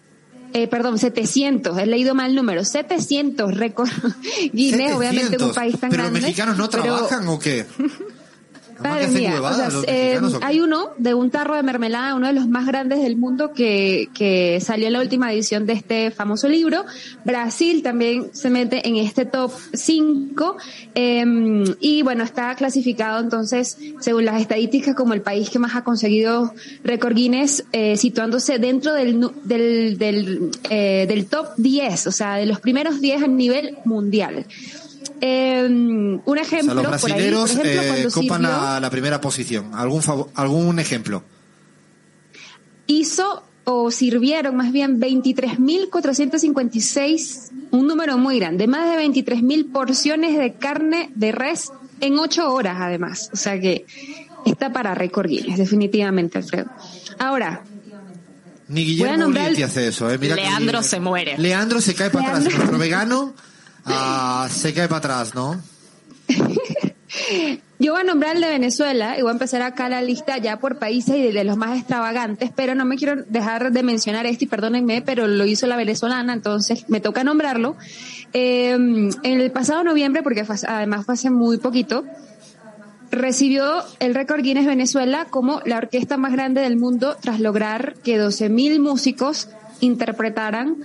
Eh, 0.53 0.69
perdón, 0.69 0.99
700, 0.99 1.76
he 1.76 1.85
leído 1.87 2.14
mal 2.14 2.31
el 2.31 2.37
número, 2.37 2.64
700 2.64 3.55
récord 3.58 3.91
Guinness, 4.55 4.94
obviamente 4.94 5.37
en 5.37 5.43
un 5.43 5.53
700. 5.53 5.55
país 5.56 5.79
tan 5.81 5.91
¿Pero 5.91 6.03
grande. 6.05 6.20
los 6.20 6.29
mexicanos 6.29 6.56
no 6.56 6.70
pero- 6.70 6.82
trabajan 6.85 7.29
o 7.29 7.39
qué? 7.39 7.67
Hacen 8.82 9.14
mía, 9.14 9.40
o 9.40 9.54
sea, 9.54 9.68
eh, 9.86 10.20
hay 10.42 10.60
uno 10.60 10.90
de 10.98 11.14
un 11.14 11.30
tarro 11.30 11.56
de 11.56 11.62
mermelada, 11.62 12.14
uno 12.14 12.26
de 12.26 12.32
los 12.32 12.48
más 12.48 12.66
grandes 12.66 13.02
del 13.02 13.16
mundo 13.16 13.52
que, 13.52 14.08
que 14.14 14.60
salió 14.60 14.86
en 14.86 14.92
la 14.92 15.00
última 15.00 15.32
edición 15.32 15.66
de 15.66 15.72
este 15.72 16.10
famoso 16.10 16.48
libro. 16.48 16.84
Brasil 17.24 17.82
también 17.82 18.30
se 18.32 18.50
mete 18.50 18.86
en 18.86 18.96
este 18.96 19.24
top 19.24 19.52
5 19.72 20.56
y 21.80 22.02
bueno, 22.02 22.24
está 22.24 22.54
clasificado 22.54 23.20
entonces, 23.20 23.78
según 24.00 24.24
las 24.24 24.40
estadísticas, 24.40 24.94
como 24.94 25.14
el 25.14 25.22
país 25.22 25.50
que 25.50 25.58
más 25.58 25.74
ha 25.74 25.84
conseguido 25.84 26.54
récord 26.84 27.14
Guinness, 27.14 27.64
eh, 27.72 27.96
situándose 27.96 28.58
dentro 28.58 28.92
del, 28.92 29.30
del, 29.44 29.98
del, 29.98 30.50
eh, 30.70 31.06
del 31.08 31.26
top 31.26 31.48
10, 31.56 32.06
o 32.06 32.12
sea, 32.12 32.34
de 32.36 32.46
los 32.46 32.60
primeros 32.60 33.00
10 33.00 33.22
a 33.22 33.26
nivel 33.26 33.78
mundial. 33.84 34.46
Eh, 35.20 35.65
un 35.67 36.23
O 36.25 36.35
ejemplo, 36.37 36.81
sea, 36.81 36.91
los 36.91 37.01
por 37.01 37.13
ahí, 37.13 37.29
por 37.31 37.41
brasileros 37.41 37.51
ejemplo, 37.53 37.82
eh, 37.82 38.08
copan 38.13 38.43
sirvió- 38.43 38.61
a 38.61 38.81
la 38.81 38.91
primera 38.91 39.20
posición. 39.20 39.75
¿Algún, 39.75 40.03
favor- 40.03 40.29
algún 40.35 40.79
ejemplo? 40.79 41.23
hizo 42.89 43.43
o 43.65 43.91
sirvieron 43.91 44.55
más 44.55 44.70
bien 44.70 45.01
23.456, 45.01 47.51
un 47.73 47.87
número 47.89 48.17
muy 48.19 48.39
grande, 48.39 48.67
más 48.69 48.89
de 48.91 48.96
23.000 48.96 49.73
porciones 49.73 50.37
de 50.39 50.53
carne 50.55 51.11
de 51.15 51.32
res 51.32 51.73
en 52.01 52.19
ocho 52.19 52.53
horas 52.53 52.77
además. 52.81 53.31
O 53.32 53.37
sea 53.37 53.58
que 53.61 53.85
está 54.44 54.73
para 54.73 54.94
récord 54.94 55.29
Guinness, 55.29 55.58
definitivamente, 55.58 56.39
Alfredo. 56.39 56.67
Ahora, 57.19 57.63
Ni 58.69 58.85
Guillermo 58.85 59.27
el- 59.37 59.63
hace 59.65 59.89
eso. 59.89 60.11
Eh. 60.11 60.19
Mira 60.19 60.35
que- 60.37 60.43
Leandro 60.43 60.82
se 60.82 60.99
muere. 61.01 61.37
Leandro 61.39 61.81
se 61.81 61.94
cae 61.94 62.11
para 62.11 62.25
atrás. 62.27 62.41
Leandro. 62.41 62.58
Nuestro 62.58 62.79
vegano 62.79 63.35
ah, 63.86 64.48
se 64.50 64.74
cae 64.74 64.88
para 64.88 64.98
atrás, 64.98 65.34
¿no? 65.34 65.60
Yo 67.78 67.93
voy 67.93 68.00
a 68.00 68.05
nombrar 68.05 68.36
el 68.36 68.43
de 68.43 68.48
Venezuela 68.48 69.19
y 69.19 69.22
voy 69.22 69.28
a 69.28 69.32
empezar 69.32 69.60
acá 69.62 69.88
la 69.88 70.00
lista 70.00 70.38
ya 70.38 70.58
por 70.58 70.78
países 70.78 71.16
y 71.16 71.31
de, 71.31 71.44
los 71.44 71.56
más 71.56 71.78
extravagantes, 71.78 72.50
pero 72.55 72.74
no 72.74 72.84
me 72.86 72.96
quiero 72.96 73.22
dejar 73.24 73.70
de 73.70 73.82
mencionar 73.82 74.24
este 74.24 74.46
y 74.46 74.48
perdónenme, 74.48 75.02
pero 75.02 75.26
lo 75.26 75.44
hizo 75.44 75.66
la 75.66 75.76
venezolana, 75.76 76.32
entonces 76.32 76.86
me 76.88 77.00
toca 77.00 77.22
nombrarlo. 77.22 77.76
Eh, 78.32 78.70
en 78.72 79.12
el 79.22 79.50
pasado 79.52 79.84
noviembre, 79.84 80.22
porque 80.22 80.44
además 80.66 81.05
fue 81.05 81.14
hace 81.14 81.31
muy 81.31 81.58
poquito, 81.58 82.05
recibió 83.10 83.84
el 84.00 84.14
récord 84.14 84.43
Guinness 84.43 84.66
Venezuela 84.66 85.26
como 85.28 85.60
la 85.64 85.76
orquesta 85.78 86.16
más 86.16 86.32
grande 86.32 86.62
del 86.62 86.76
mundo 86.76 87.16
tras 87.20 87.40
lograr 87.40 87.94
que 88.02 88.19
12.000 88.19 88.81
músicos 88.81 89.48
interpretaran 89.81 90.76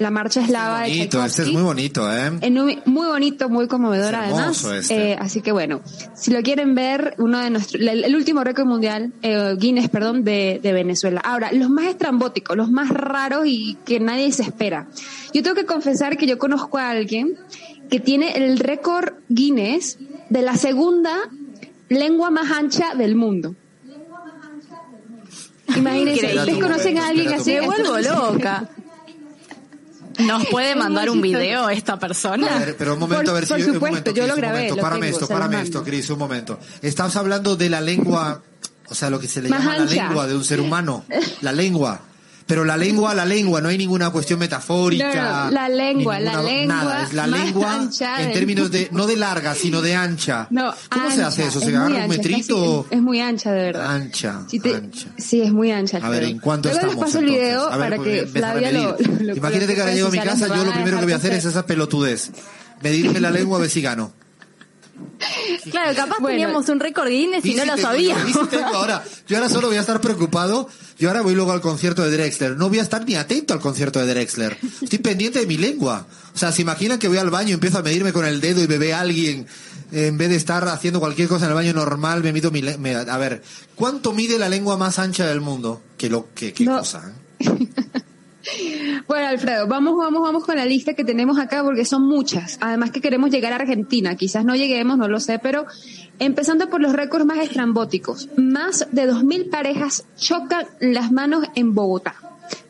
la 0.00 0.10
marcha 0.10 0.40
eslava 0.40 0.80
de 0.82 0.88
Bonito, 0.90 1.22
este 1.24 1.42
es 1.42 1.48
muy 1.52 1.60
bonito, 1.62 2.10
¿eh? 2.10 2.32
En 2.40 2.58
un- 2.58 2.80
muy 2.86 3.06
bonito, 3.06 3.50
muy 3.50 3.68
conmovedor 3.68 4.14
además. 4.14 4.64
este. 4.64 5.12
Eh, 5.12 5.16
así 5.20 5.42
que 5.42 5.52
bueno, 5.52 5.82
si 6.14 6.30
lo 6.32 6.40
quieren 6.42 6.74
ver, 6.74 7.14
uno 7.18 7.38
de 7.38 7.50
nuestros, 7.50 7.82
el, 7.82 8.04
el 8.04 8.16
último 8.16 8.42
récord 8.42 8.66
mundial, 8.66 9.12
eh, 9.20 9.54
Guinness, 9.58 9.90
perdón, 9.90 10.24
de, 10.24 10.58
de 10.62 10.72
Venezuela. 10.72 11.20
Ahora, 11.22 11.52
los 11.52 11.68
más 11.68 11.84
estrambóticos, 11.84 12.56
los 12.56 12.70
más 12.70 12.88
raros 12.88 13.44
y 13.46 13.76
que 13.84 14.00
nadie 14.00 14.32
se 14.32 14.42
espera. 14.42 14.88
Yo 15.34 15.42
tengo 15.42 15.54
que 15.54 15.66
confesar 15.66 16.16
que 16.16 16.26
yo 16.26 16.38
conozco 16.38 16.78
a 16.78 16.88
alguien 16.90 17.36
que 17.90 18.00
tiene 18.00 18.32
el 18.38 18.58
récord 18.58 19.12
Guinness 19.28 19.98
de 20.30 20.40
la 20.40 20.56
segunda 20.56 21.14
lengua 21.90 22.30
más 22.30 22.50
ancha 22.52 22.94
del 22.94 23.16
mundo. 23.16 23.54
Imagínense. 25.76 26.26
¿ustedes 26.38 26.58
conocen 26.58 26.98
a 26.98 27.08
alguien 27.08 27.32
así? 27.34 27.52
Me 27.52 27.60
vuelvo 27.66 27.98
loca. 27.98 28.68
¿Nos 30.26 30.46
puede 30.46 30.74
mandar 30.74 31.10
un 31.10 31.20
video 31.20 31.68
esta 31.68 31.98
persona? 31.98 32.56
A 32.56 32.58
ver, 32.60 32.76
pero 32.76 32.94
un 32.94 33.00
momento, 33.00 33.22
Por- 33.24 33.30
a 33.30 33.34
ver 33.34 33.46
si 33.46 33.52
por 33.54 33.60
un 33.74 33.78
momento, 33.78 34.10
yo 34.12 34.26
lo 34.26 34.36
grabé, 34.36 34.54
momento, 34.58 34.76
lo 34.76 34.82
párame 34.82 35.06
tengo, 35.06 35.18
esto, 35.18 35.28
párame 35.28 35.62
esto, 35.62 35.82
Cris, 35.84 36.10
un 36.10 36.18
momento. 36.18 36.58
Estás 36.82 37.16
hablando 37.16 37.56
de 37.56 37.68
la 37.70 37.80
lengua, 37.80 38.42
o 38.88 38.94
sea, 38.94 39.10
lo 39.10 39.18
que 39.20 39.28
se 39.28 39.42
le 39.42 39.48
Más 39.48 39.60
llama 39.60 39.76
la 39.76 39.82
ancha. 39.82 39.94
lengua 40.06 40.26
de 40.26 40.36
un 40.36 40.44
ser 40.44 40.60
humano, 40.60 41.04
la 41.40 41.52
lengua. 41.52 42.00
Pero 42.50 42.64
la 42.64 42.76
lengua, 42.76 43.14
la 43.14 43.24
lengua, 43.24 43.60
no 43.60 43.68
hay 43.68 43.78
ninguna 43.78 44.10
cuestión 44.10 44.40
metafórica. 44.40 45.44
No, 45.46 45.50
la 45.52 45.68
lengua, 45.68 46.18
ni 46.18 46.24
la 46.24 46.32
ninguna- 46.32 46.50
lengua 46.52 46.74
Nada, 46.84 47.02
es 47.04 47.12
la 47.14 47.26
lengua 47.28 47.74
ancha 47.74 48.18
en 48.20 48.24
del 48.26 48.32
términos 48.34 48.70
de, 48.72 48.88
no 48.90 49.06
de 49.06 49.16
larga, 49.16 49.54
sino 49.54 49.80
de 49.80 49.94
ancha. 49.94 50.48
No, 50.50 50.74
¿Cómo 50.90 51.10
se 51.12 51.22
hace 51.22 51.42
ancha, 51.44 51.48
eso? 51.48 51.58
es 51.60 51.64
¿Se 51.64 51.70
agarra 51.70 51.86
un 51.86 51.94
ancha, 51.94 52.08
metrito? 52.08 52.86
Es, 52.90 52.96
es 52.96 53.02
muy 53.02 53.20
ancha, 53.20 53.52
de 53.52 53.62
verdad. 53.62 53.86
Ancha, 53.94 54.40
Si 54.48 54.58
te- 54.58 54.74
ancha. 54.74 55.06
Sí, 55.16 55.40
es 55.42 55.52
muy 55.52 55.70
ancha. 55.70 55.98
A 56.02 56.08
ver. 56.10 56.24
¿en 56.24 56.38
cuánto 56.40 56.68
Luego 56.70 56.80
estamos 56.88 57.04
les 57.06 57.14
paso 57.14 57.18
el 57.24 57.30
video 57.30 57.66
A 57.70 57.76
ver, 57.76 57.90
para 57.90 58.02
que 58.02 58.26
Flavia 58.26 58.72
lo, 58.72 58.96
lo 59.20 59.36
Imagínate 59.36 59.74
que 59.74 59.80
ahora 59.80 59.94
llego 59.94 60.08
a 60.08 60.10
mi 60.10 60.18
casa, 60.18 60.48
yo 60.48 60.64
lo 60.64 60.72
primero 60.72 60.98
que 60.98 61.04
voy 61.04 61.12
a 61.12 61.16
hacer 61.16 61.32
es 61.32 61.44
esa 61.44 61.64
pelotudez. 61.64 62.32
Medirme 62.82 63.20
la 63.20 63.30
lengua 63.30 63.58
a 63.58 63.60
ver 63.60 63.70
si 63.70 63.80
gano. 63.80 64.12
Claro, 65.70 65.94
capaz 65.94 66.16
Bueno. 66.20 66.28
teníamos 66.38 66.68
un 66.68 66.80
récord 66.80 67.08
Guinness 67.08 67.44
y 67.44 67.52
Y 67.52 67.54
no 67.54 67.64
lo 67.64 67.76
sabíamos. 67.76 68.28
y 68.30 68.32
si 68.32 68.46
tengo 68.46 68.66
ahora. 68.66 69.04
Yo 69.28 69.36
ahora 69.36 69.48
solo 69.48 69.68
voy 69.68 69.76
a 69.76 69.80
estar 69.80 70.00
preocupado. 70.00 70.68
Yo 70.98 71.08
ahora 71.08 71.22
voy 71.22 71.34
luego 71.34 71.52
al 71.52 71.60
concierto 71.60 72.02
de 72.02 72.10
Drexler. 72.10 72.56
No 72.56 72.68
voy 72.68 72.78
a 72.78 72.82
estar 72.82 73.04
ni 73.04 73.14
atento 73.16 73.52
al 73.54 73.60
concierto 73.60 73.98
de 73.98 74.06
Drexler. 74.06 74.56
Estoy 74.82 74.98
pendiente 74.98 75.38
de 75.40 75.46
mi 75.46 75.56
lengua. 75.58 76.06
O 76.34 76.38
sea, 76.38 76.52
se 76.52 76.62
imaginan 76.62 76.98
que 76.98 77.08
voy 77.08 77.18
al 77.18 77.30
baño 77.30 77.50
y 77.50 77.52
empiezo 77.52 77.78
a 77.78 77.82
medirme 77.82 78.12
con 78.12 78.24
el 78.24 78.40
dedo 78.40 78.62
y 78.62 78.68
me 78.68 78.78
ve 78.78 78.94
alguien. 78.94 79.46
En 79.92 80.16
vez 80.18 80.28
de 80.30 80.36
estar 80.36 80.66
haciendo 80.68 81.00
cualquier 81.00 81.26
cosa 81.28 81.46
en 81.46 81.50
el 81.50 81.54
baño 81.56 81.72
normal, 81.72 82.22
me 82.22 82.32
mido 82.32 82.50
mi 82.50 82.62
lengua. 82.62 83.00
A 83.12 83.18
ver, 83.18 83.42
¿cuánto 83.74 84.12
mide 84.12 84.38
la 84.38 84.48
lengua 84.48 84.76
más 84.76 84.98
ancha 85.00 85.26
del 85.26 85.40
mundo? 85.40 85.82
Que 85.98 86.08
lo, 86.08 86.28
que, 86.34 86.52
qué 86.52 86.64
No. 86.64 86.78
cosa, 86.78 87.12
¿eh? 87.40 87.46
Bueno, 89.06 89.28
Alfredo, 89.28 89.66
vamos, 89.66 89.96
vamos, 89.96 90.22
vamos 90.22 90.44
con 90.44 90.56
la 90.56 90.64
lista 90.64 90.94
que 90.94 91.04
tenemos 91.04 91.38
acá 91.38 91.62
porque 91.62 91.84
son 91.84 92.06
muchas. 92.06 92.58
Además 92.60 92.90
que 92.90 93.00
queremos 93.00 93.30
llegar 93.30 93.52
a 93.52 93.56
Argentina. 93.56 94.16
Quizás 94.16 94.44
no 94.44 94.54
lleguemos, 94.54 94.98
no 94.98 95.08
lo 95.08 95.20
sé, 95.20 95.38
pero 95.38 95.66
empezando 96.18 96.68
por 96.68 96.80
los 96.80 96.92
récords 96.92 97.24
más 97.26 97.38
estrambóticos. 97.38 98.28
Más 98.36 98.86
de 98.92 99.10
2.000 99.10 99.50
parejas 99.50 100.04
chocan 100.16 100.66
las 100.80 101.12
manos 101.12 101.46
en 101.54 101.74
Bogotá. 101.74 102.14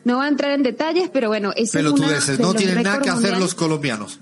No 0.03 0.17
voy 0.17 0.25
a 0.25 0.29
entrar 0.29 0.51
en 0.51 0.63
detalles, 0.63 1.09
pero 1.11 1.27
bueno, 1.27 1.51
ese 1.55 1.79
es 1.79 1.85
uno 1.85 1.95
Pelotudeces. 1.95 2.37
de 2.37 2.43
No 2.43 2.53
tienen 2.53 2.83
nada 2.83 2.99
que 2.99 3.09
hacer 3.09 3.13
mundiales. 3.13 3.39
los 3.39 3.55
colombianos. 3.55 4.19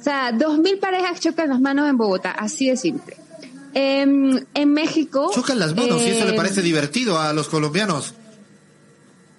O 0.00 0.02
sea, 0.02 0.32
2.000 0.32 0.78
parejas 0.80 1.20
chocan 1.20 1.48
las 1.48 1.60
manos 1.60 1.88
en 1.88 1.96
Bogotá, 1.96 2.30
así 2.30 2.68
de 2.68 2.76
simple. 2.76 3.16
Em, 3.74 4.44
en 4.54 4.72
México... 4.72 5.30
Chocan 5.34 5.58
las 5.58 5.74
manos 5.74 6.00
y 6.02 6.06
eso 6.06 6.24
le 6.24 6.30
em, 6.30 6.36
parece 6.36 6.62
divertido 6.62 7.18
a 7.18 7.32
los 7.32 7.48
colombianos. 7.48 8.14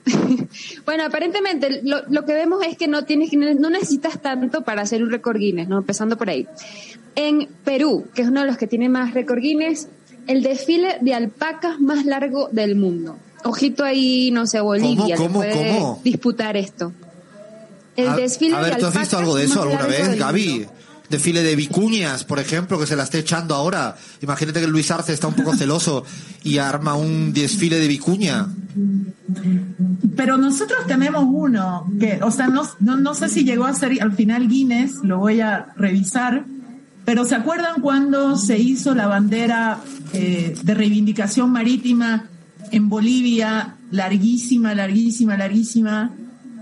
Bueno, 0.86 1.06
aparentemente 1.06 1.82
lo, 1.84 2.02
lo 2.10 2.26
que 2.26 2.34
vemos 2.34 2.66
es 2.66 2.78
que 2.78 2.88
no 2.88 3.04
tienes, 3.06 3.32
no 3.34 3.70
necesitas 3.70 4.22
tanto 4.22 4.64
para 4.64 4.82
hacer 4.82 5.04
un 5.04 5.10
récord 5.10 5.38
Guinness, 5.38 5.68
¿no? 5.68 5.78
Empezando 5.78 6.18
por 6.18 6.30
ahí. 6.30 6.48
En 7.16 7.48
Perú, 7.64 8.08
que 8.14 8.24
es 8.24 8.28
uno 8.28 8.42
de 8.42 8.48
los 8.48 8.58
que 8.58 8.68
tiene 8.68 8.90
más 8.90 9.14
récord 9.14 9.40
Guinness, 9.40 9.88
el 10.28 10.44
desfile 10.44 10.98
de 11.02 11.14
alpacas 11.14 11.80
más 11.80 12.06
largo 12.06 12.50
del 12.52 12.76
mundo. 12.76 13.18
Ojito 13.44 13.84
ahí, 13.84 14.32
no 14.32 14.46
sé, 14.46 14.60
Bolivia, 14.60 15.16
¿Cómo, 15.16 15.40
puede 15.40 15.78
cómo? 15.78 16.02
disputar 16.04 16.58
esto. 16.58 16.92
El 17.96 18.10
a, 18.10 18.16
desfile 18.16 18.56
a 18.56 18.62
ver, 18.62 18.76
de 18.76 18.80
¿tú 18.80 18.86
has 18.88 18.98
visto 18.98 19.18
algo 19.18 19.36
de 19.36 19.46
eso 19.46 19.62
alguna 19.62 19.88
vez, 19.88 20.18
Gaby? 20.18 20.60
mundo. 20.60 20.74
Desfile 21.10 21.42
de 21.42 21.56
vicuñas, 21.56 22.24
por 22.24 22.40
ejemplo, 22.40 22.80
que 22.80 22.86
se 22.86 22.96
la 22.96 23.04
esté 23.04 23.20
echando 23.20 23.56
ahora. 23.56 23.98
Imagínate 24.22 24.62
que 24.62 24.68
Luis 24.68 24.92
Arce 24.92 25.14
está 25.14 25.28
un 25.28 25.34
poco 25.34 25.56
celoso 25.56 26.04
y 26.44 26.60
arma 26.60 26.94
un 26.94 27.34
desfile 27.34 27.80
de 27.80 27.88
vicuña. 27.88 28.48
Pero 30.16 30.38
nosotros 30.38 30.86
tenemos 30.86 31.26
uno 31.28 31.92
que, 32.00 32.20
o 32.22 32.30
sea, 32.30 32.48
no, 32.48 32.62
no, 32.80 32.98
no 32.98 33.14
sé 33.16 33.28
si 33.30 33.44
llegó 33.44 33.66
a 33.66 33.74
ser 33.74 34.02
al 34.02 34.14
final 34.14 34.48
Guinness, 34.48 34.98
lo 35.04 35.18
voy 35.18 35.42
a 35.42 35.74
revisar, 35.76 36.46
pero 37.06 37.26
¿se 37.26 37.34
acuerdan 37.34 37.82
cuando 37.82 38.38
se 38.38 38.60
hizo 38.60 38.94
la 38.94 39.08
bandera 39.08 39.80
eh, 40.14 40.56
de 40.62 40.74
reivindicación 40.76 41.52
marítima 41.52 42.28
en 42.72 42.88
Bolivia? 42.88 43.78
Larguísima, 43.90 44.76
larguísima, 44.76 45.36
larguísima. 45.36 46.12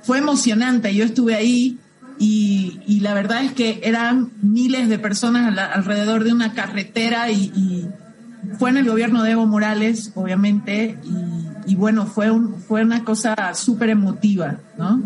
Fue 0.03 0.19
emocionante, 0.19 0.95
yo 0.95 1.03
estuve 1.03 1.35
ahí 1.35 1.77
y, 2.19 2.79
y 2.88 3.00
la 3.01 3.13
verdad 3.13 3.43
es 3.43 3.51
que 3.53 3.79
eran 3.83 4.31
miles 4.41 4.89
de 4.89 5.00
personas 5.00 5.53
la- 5.53 5.65
alrededor 5.65 6.24
de 6.24 6.33
una 6.33 6.53
carretera 6.53 7.31
y, 7.31 7.88
fue 8.59 8.69
en 8.69 8.77
el 8.77 8.88
gobierno 8.88 9.24
de 9.24 9.31
Evo 9.31 9.45
Morales, 9.45 10.12
obviamente, 10.15 10.97
y, 11.65 11.75
bueno, 11.75 12.05
fue, 12.05 12.31
un, 12.31 12.55
fue 12.62 12.81
una 12.81 13.03
cosa 13.03 13.36
súper 13.53 13.89
emotiva, 13.89 14.59
¿no? 14.77 15.01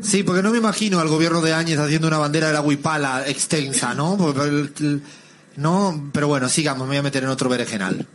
Sí, 0.00 0.22
porque 0.22 0.42
no 0.42 0.50
me 0.50 0.58
imagino 0.58 1.00
al 1.00 1.08
gobierno 1.08 1.42
de 1.42 1.52
Áñez 1.52 1.78
haciendo 1.78 2.08
una 2.08 2.16
bandera 2.18 2.46
de 2.46 2.54
la 2.54 2.62
huipala 2.62 3.24
extensa, 3.28 3.94
¿no? 3.94 4.16
No, 5.56 6.10
pero 6.12 6.28
bueno, 6.28 6.48
sigamos, 6.48 6.86
me 6.86 6.92
voy 6.92 6.96
a 6.96 7.02
meter 7.02 7.24
en 7.24 7.28
otro 7.28 7.50
berenjenal. 7.50 8.06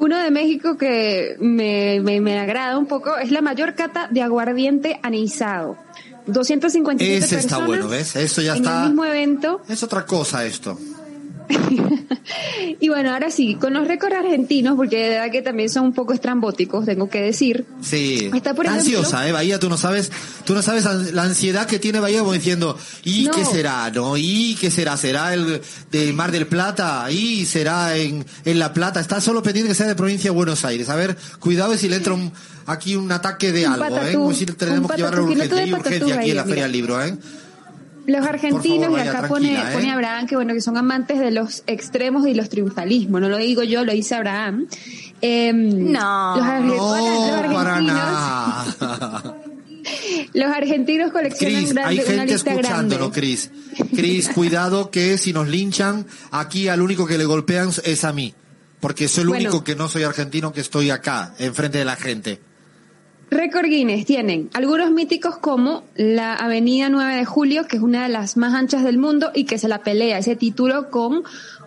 Uno 0.00 0.16
de 0.18 0.30
México 0.30 0.76
que 0.76 1.36
me, 1.40 2.00
me, 2.00 2.20
me 2.20 2.38
agrada 2.38 2.78
un 2.78 2.86
poco 2.86 3.16
es 3.18 3.30
la 3.32 3.40
mayor 3.42 3.74
cata 3.74 4.08
de 4.10 4.22
aguardiente 4.22 5.00
anisado. 5.02 5.76
257 6.26 7.16
Ese 7.16 7.36
está 7.36 7.56
personas 7.56 7.66
bueno, 7.68 7.88
¿ves? 7.88 8.14
Eso 8.16 8.40
ya 8.42 8.52
en 8.52 8.58
está- 8.58 8.82
el 8.82 8.88
mismo 8.90 9.04
evento. 9.04 9.60
Es 9.68 9.82
otra 9.82 10.04
cosa 10.06 10.44
esto. 10.44 10.78
Y 12.80 12.88
bueno, 12.88 13.12
ahora 13.12 13.30
sí, 13.30 13.54
con 13.56 13.72
los 13.74 13.86
récords 13.88 14.14
argentinos, 14.16 14.76
porque 14.76 14.96
de 15.02 15.08
verdad 15.10 15.30
que 15.32 15.42
también 15.42 15.68
son 15.70 15.84
un 15.86 15.92
poco 15.92 16.12
estrambóticos, 16.12 16.84
tengo 16.86 17.08
que 17.08 17.20
decir. 17.22 17.64
Sí. 17.82 18.30
Está, 18.34 18.54
por 18.54 18.66
ejemplo- 18.66 18.98
ansiosa, 18.98 19.26
¿eh? 19.28 19.32
Bahía, 19.32 19.58
tú 19.58 19.68
no 19.68 19.76
sabes, 19.76 20.10
tú 20.44 20.54
no 20.54 20.62
sabes 20.62 20.84
la 21.12 21.22
ansiedad 21.22 21.66
que 21.66 21.78
tiene 21.78 22.00
Bahía 22.00 22.20
como 22.20 22.32
diciendo, 22.32 22.76
¿y 23.04 23.24
No. 23.24 23.32
qué 23.32 23.44
será, 23.44 23.90
no? 23.90 24.16
¿Y 24.16 24.56
qué 24.60 24.70
será? 24.70 24.96
¿Será 24.96 25.34
el 25.34 25.60
del 25.90 26.14
Mar 26.14 26.30
del 26.32 26.46
Plata? 26.46 27.10
¿Y 27.10 27.46
será 27.46 27.96
en, 27.96 28.24
en 28.44 28.58
La 28.58 28.72
Plata? 28.72 29.00
Está 29.00 29.20
solo 29.20 29.42
pendiente 29.42 29.68
que 29.70 29.74
sea 29.74 29.86
de 29.86 29.94
provincia 29.94 30.30
de 30.30 30.36
Buenos 30.36 30.64
Aires. 30.64 30.88
A 30.88 30.96
ver, 30.96 31.16
cuidado 31.40 31.76
si 31.76 31.88
le 31.88 31.96
entra 31.96 32.14
un, 32.14 32.32
aquí 32.66 32.96
un 32.96 33.10
ataque 33.12 33.52
de 33.52 33.66
Un 33.66 33.72
algo, 33.74 33.98
¿eh? 34.02 34.14
Como 34.14 34.32
si 34.34 34.46
tenemos 34.46 34.90
que 34.90 34.96
llevarlo 34.98 35.24
urgente. 35.24 35.54
urgencia 35.74 36.14
aquí 36.16 36.30
en 36.30 36.36
la 36.36 36.44
Feria 36.44 36.62
del. 36.64 36.72
Libro, 36.72 37.02
¿eh? 37.02 37.16
Los 38.08 38.26
argentinos, 38.26 38.86
favor, 38.86 38.98
y 38.98 39.08
acá 39.08 39.28
pone, 39.28 39.54
¿eh? 39.54 39.64
pone 39.72 39.90
Abraham, 39.92 40.26
que 40.26 40.34
bueno, 40.34 40.54
que 40.54 40.60
son 40.60 40.76
amantes 40.76 41.18
de 41.20 41.30
los 41.30 41.62
extremos 41.66 42.26
y 42.26 42.34
los 42.34 42.48
triunfalismos. 42.48 43.20
No 43.20 43.28
lo 43.28 43.36
digo 43.36 43.62
yo, 43.62 43.84
lo 43.84 43.92
dice 43.92 44.14
Abraham. 44.16 44.66
Em, 45.20 45.92
No. 45.92 46.36
los, 46.36 46.44
arge- 46.46 46.64
No, 46.76 47.42
los 47.42 47.52
para 47.54 47.76
argentinos, 47.76 47.94
nada. 47.94 49.36
los 50.34 50.50
argentinos 50.52 51.12
coleccionan 51.12 51.56
Cris, 51.60 51.72
grande- 51.74 51.90
hay 51.90 51.98
una 52.00 52.06
gente 52.06 52.32
lista 52.32 52.50
escuchándolo, 52.52 53.10
grande. 53.10 53.20
Cris. 53.20 53.50
Cris, 53.94 54.28
cuidado 54.30 54.90
que 54.90 55.18
si 55.18 55.32
nos 55.32 55.48
linchan, 55.48 56.06
aquí 56.30 56.68
al 56.68 56.82
único 56.82 57.06
que 57.06 57.18
le 57.18 57.24
golpean 57.24 57.70
es 57.84 58.04
a 58.04 58.12
mí. 58.12 58.34
Porque 58.80 59.08
soy 59.08 59.22
el 59.22 59.28
Bueno. 59.28 59.50
único 59.50 59.64
que 59.64 59.74
no 59.74 59.88
soy 59.88 60.04
argentino 60.04 60.52
que 60.52 60.60
estoy 60.60 60.90
acá, 60.90 61.34
enfrente 61.38 61.78
de 61.78 61.84
la 61.84 61.96
gente. 61.96 62.40
Récord 63.30 63.66
Guinness 63.66 64.06
tienen 64.06 64.48
algunos 64.54 64.90
míticos 64.90 65.36
como 65.38 65.84
la 65.96 66.34
Avenida 66.34 66.88
9 66.88 67.16
de 67.16 67.24
Julio, 67.24 67.66
que 67.66 67.76
es 67.76 67.82
una 67.82 68.04
de 68.04 68.08
las 68.08 68.36
más 68.36 68.54
anchas 68.54 68.84
del 68.84 68.98
mundo 68.98 69.30
y 69.34 69.44
que 69.44 69.58
se 69.58 69.68
la 69.68 69.80
pelea 69.82 70.18
ese 70.18 70.34
título 70.36 70.90
con 70.90 71.22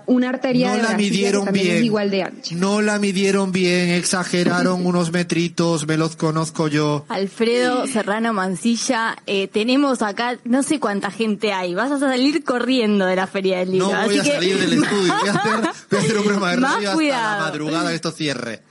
una 0.07 0.29
arteria 0.29 0.69
No 0.69 0.75
de 0.77 0.81
la 0.81 0.87
Brasilia 0.89 1.09
que 1.09 1.13
midieron 1.13 1.45
también 1.45 1.65
bien. 1.67 1.77
es 1.77 1.83
igual 1.83 2.09
de 2.09 2.23
ancha. 2.23 2.55
No 2.55 2.81
la 2.81 2.97
midieron 2.97 3.51
bien, 3.51 3.89
exageraron 3.91 4.85
unos 4.85 5.11
metritos, 5.11 5.85
me 5.87 5.95
los 5.97 6.15
conozco 6.15 6.67
yo. 6.67 7.05
Alfredo 7.07 7.85
Serrano 7.85 8.33
Mancilla, 8.33 9.15
eh, 9.27 9.47
tenemos 9.47 10.01
acá, 10.01 10.37
no 10.43 10.63
sé 10.63 10.79
cuánta 10.79 11.11
gente 11.11 11.53
hay, 11.53 11.75
vas 11.75 11.91
a 11.91 11.99
salir 11.99 12.43
corriendo 12.43 13.05
de 13.05 13.15
la 13.15 13.27
Feria 13.27 13.59
del 13.59 13.71
Libro. 13.73 13.91
No 13.91 13.95
así 13.99 14.09
voy 14.09 14.19
a 14.19 14.23
que- 14.23 14.31
salir 14.31 14.57
del 14.57 14.73
estudio, 14.83 15.13
voy 15.19 15.29
a 15.29 15.31
hacer, 15.33 15.51
voy 15.91 15.99
a 15.99 16.01
hacer 16.01 16.17
un 16.17 16.23
programa 16.23 16.51
de 16.51 16.57
Más 16.57 16.73
radio 16.73 16.89
hasta 16.91 17.35
la 17.37 17.39
madrugada 17.39 17.89
que 17.89 17.95
esto 17.95 18.11
cierre. 18.11 18.61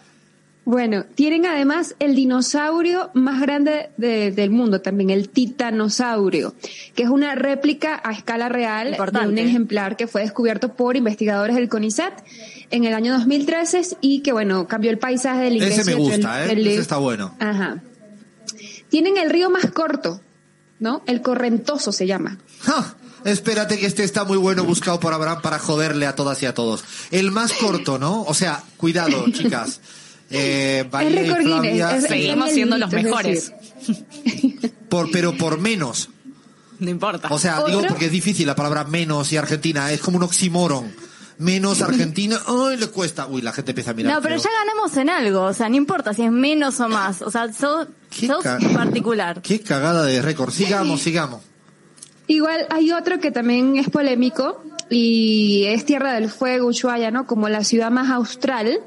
Bueno, 0.70 1.04
tienen 1.16 1.46
además 1.46 1.96
el 1.98 2.14
dinosaurio 2.14 3.10
más 3.12 3.40
grande 3.40 3.90
de- 3.96 4.30
del 4.30 4.50
mundo 4.50 4.80
también, 4.80 5.10
el 5.10 5.28
titanosaurio, 5.28 6.54
que 6.94 7.02
es 7.02 7.08
una 7.08 7.34
réplica 7.34 8.00
a 8.04 8.12
escala 8.12 8.48
real 8.48 8.90
Importante. 8.90 9.26
de 9.26 9.32
un 9.32 9.38
ejemplar 9.48 9.96
que 9.96 10.06
fue 10.06 10.20
descubierto 10.20 10.74
por 10.74 10.96
investigadores 10.96 11.56
del 11.56 11.68
CONICET 11.68 12.12
en 12.70 12.84
el 12.84 12.94
año 12.94 13.12
2013 13.14 13.96
y 14.00 14.20
que, 14.20 14.30
bueno, 14.32 14.68
cambió 14.68 14.92
el 14.92 14.98
paisaje 14.98 15.40
del 15.42 15.54
ingreso 15.54 15.80
Ese 15.80 15.90
me 15.90 15.96
del- 15.96 16.00
gusta, 16.12 16.44
¿eh? 16.44 16.46
del- 16.54 16.66
Ese 16.68 16.80
está 16.82 16.98
bueno. 16.98 17.34
Ajá. 17.40 17.82
tienen 18.90 19.16
el 19.16 19.28
río 19.30 19.50
más 19.50 19.66
corto, 19.72 20.20
¿no? 20.78 21.02
El 21.06 21.20
Correntoso 21.20 21.90
se 21.90 22.06
llama. 22.06 22.38
¡Ja! 22.60 22.94
Espérate 23.24 23.76
que 23.76 23.86
este 23.86 24.02
está 24.04 24.24
muy 24.24 24.36
bueno 24.38 24.64
buscado 24.64 24.98
por 25.00 25.12
Abraham 25.14 25.40
para 25.42 25.58
joderle 25.58 26.06
a 26.06 26.14
todas 26.14 26.40
y 26.42 26.46
a 26.46 26.54
todos. 26.54 26.84
El 27.10 27.32
más 27.32 27.52
corto, 27.52 27.98
¿no? 27.98 28.22
O 28.22 28.34
sea, 28.34 28.62
cuidado, 28.76 29.24
chicas. 29.32 29.80
Eh, 30.30 30.86
Bahía 30.90 31.10
y 31.10 31.14
récord 31.16 31.38
Guinness, 31.40 31.60
Flavia, 31.62 31.96
es-. 31.96 32.04
Seguimos 32.04 32.50
siendo 32.52 32.78
los 32.78 32.92
es 32.92 33.02
mejores. 33.02 33.52
por, 34.88 35.10
pero 35.10 35.36
por 35.36 35.58
menos. 35.58 36.08
No 36.78 36.88
importa. 36.90 37.28
O 37.30 37.38
sea, 37.38 37.60
¿Otro? 37.60 37.68
digo 37.78 37.82
porque 37.88 38.06
es 38.06 38.12
difícil 38.12 38.46
la 38.46 38.54
palabra 38.54 38.84
menos 38.84 39.32
y 39.32 39.36
Argentina. 39.36 39.92
Es 39.92 40.00
como 40.00 40.16
un 40.16 40.22
oxímoron. 40.24 40.92
Menos 41.38 41.80
Argentina, 41.80 42.38
ay, 42.46 42.76
le 42.76 42.86
cuesta. 42.88 43.26
Uy, 43.26 43.40
la 43.42 43.52
gente 43.52 43.70
empieza 43.70 43.92
a 43.92 43.94
mirar. 43.94 44.14
No, 44.14 44.20
pero 44.22 44.34
feo. 44.38 44.44
ya 44.44 44.50
ganamos 44.58 44.96
en 44.98 45.08
algo, 45.08 45.42
o 45.42 45.52
sea, 45.54 45.70
no 45.70 45.76
importa 45.76 46.12
si 46.12 46.22
es 46.22 46.30
menos 46.30 46.78
o 46.80 46.88
más, 46.90 47.22
o 47.22 47.30
sea, 47.30 47.50
sos, 47.52 47.88
Qué 48.10 48.26
sos 48.26 48.42
ca- 48.42 48.58
particular. 48.74 49.40
Qué 49.40 49.60
cagada 49.60 50.04
de 50.04 50.20
récord. 50.20 50.52
Sigamos, 50.52 51.00
sigamos. 51.00 51.40
Igual 52.26 52.66
hay 52.70 52.92
otro 52.92 53.20
que 53.20 53.30
también 53.30 53.76
es 53.76 53.88
polémico 53.88 54.62
y 54.90 55.64
es 55.66 55.86
Tierra 55.86 56.12
del 56.12 56.28
Fuego, 56.30 56.66
Ushuaia, 56.68 57.10
¿no? 57.10 57.26
Como 57.26 57.48
la 57.48 57.64
ciudad 57.64 57.90
más 57.90 58.10
austral, 58.10 58.78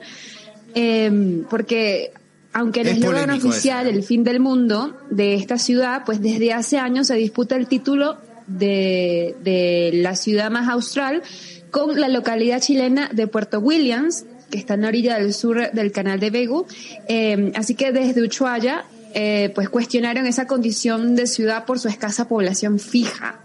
eh, 0.76 1.44
porque 1.50 2.12
aunque 2.54 2.82
el 2.82 2.88
Es 2.88 2.98
eslogan 2.98 3.32
oficial, 3.32 3.88
el 3.88 4.04
fin 4.04 4.24
del 4.24 4.40
mundo 4.40 4.96
de 5.10 5.34
esta 5.34 5.58
ciudad, 5.58 6.04
pues 6.06 6.22
desde 6.22 6.54
hace 6.54 6.78
años 6.78 7.08
se 7.08 7.16
disputa 7.16 7.56
el 7.56 7.68
título 7.68 8.18
de, 8.46 9.36
de 9.44 9.92
la 9.94 10.16
ciudad 10.16 10.52
más 10.52 10.70
austral 10.70 11.24
con 11.72 12.00
la 12.00 12.08
localidad 12.08 12.62
chilena 12.62 13.10
de 13.12 13.26
Puerto 13.26 13.60
Williams, 13.60 14.26
que 14.52 14.60
está 14.60 14.76
en 14.76 14.84
la 14.84 14.90
orilla 14.90 15.18
del 15.18 15.34
sur 15.34 15.72
del 15.72 15.92
canal 15.92 16.20
de 16.20 16.30
Begu. 16.30 16.68
Eh, 17.08 17.52
así 17.56 17.74
que 17.74 17.92
desde 17.92 18.22
Ushuaia, 18.22 18.86
eh, 19.16 19.52
pues 19.56 19.70
cuestionaron 19.70 20.28
esa 20.28 20.46
condición 20.46 21.16
de 21.16 21.26
ciudad 21.26 21.66
por 21.66 21.80
su 21.80 21.88
escasa 21.88 22.28
población 22.28 22.78
fija. 22.78 23.40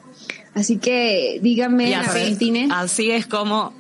Así 0.53 0.77
que 0.77 1.39
díganme, 1.41 1.89
y 1.89 1.95
así, 1.95 2.11
Argentines, 2.11 2.71
así 2.71 3.11
es 3.11 3.27
como 3.27 3.73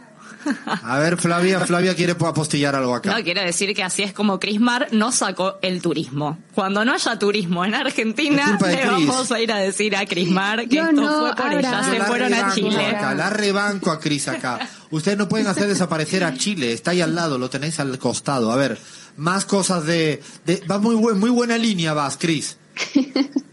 A 0.64 0.99
ver, 0.99 1.16
Flavia, 1.16 1.61
Flavia 1.61 1.95
quiere 1.95 2.12
apostillar 2.12 2.75
algo 2.75 2.95
acá. 2.95 3.16
No, 3.16 3.23
quiero 3.23 3.42
decir 3.42 3.75
que 3.75 3.83
así 3.83 4.02
es 4.02 4.12
como 4.12 4.38
Crismar 4.38 4.88
no 4.92 5.12
sacó 5.12 5.59
el 5.62 5.83
turismo. 5.83 6.38
Cuando 6.54 6.85
no 6.85 6.92
haya 6.92 7.18
turismo 7.18 7.64
en 7.64 7.75
Argentina, 7.75 8.59
le 8.61 8.87
vamos 8.87 9.30
a 9.33 9.40
ir 9.40 9.52
a 9.52 9.59
decir 9.59 9.97
a 9.97 10.07
Crismar 10.07 10.68
que 10.68 10.76
Yo 10.76 10.83
esto 10.85 11.00
no, 11.00 11.21
fue 11.21 11.37
por 11.37 11.52
ella, 11.52 11.83
se 11.83 11.99
la 11.99 12.04
fueron 12.04 12.35
a 12.35 12.37
rebanco 12.37 12.54
Chile. 12.54 12.87
acá, 12.87 13.14
la 13.14 13.30
rebanco 13.30 13.90
a 13.90 14.00
Cris 14.00 14.28
acá. 14.28 14.59
Ustedes 14.90 15.18
no 15.18 15.28
pueden 15.28 15.47
hacer 15.47 15.66
desaparecer 15.66 16.25
a 16.25 16.35
Chile, 16.35 16.73
está 16.73 16.92
ahí 16.92 17.00
al 17.00 17.14
lado, 17.14 17.38
lo 17.38 17.50
tenéis 17.50 17.80
al 17.80 17.99
costado. 17.99 18.52
A 18.52 18.57
ver, 18.57 18.78
más 19.16 19.45
cosas 19.45 19.85
de... 19.85 20.23
de 20.47 20.62
va 20.71 20.78
muy, 20.78 20.95
buen, 20.95 21.18
muy 21.18 21.30
buena 21.30 21.59
línea 21.59 21.92
vas, 21.92 22.16
Cris. 22.16 22.57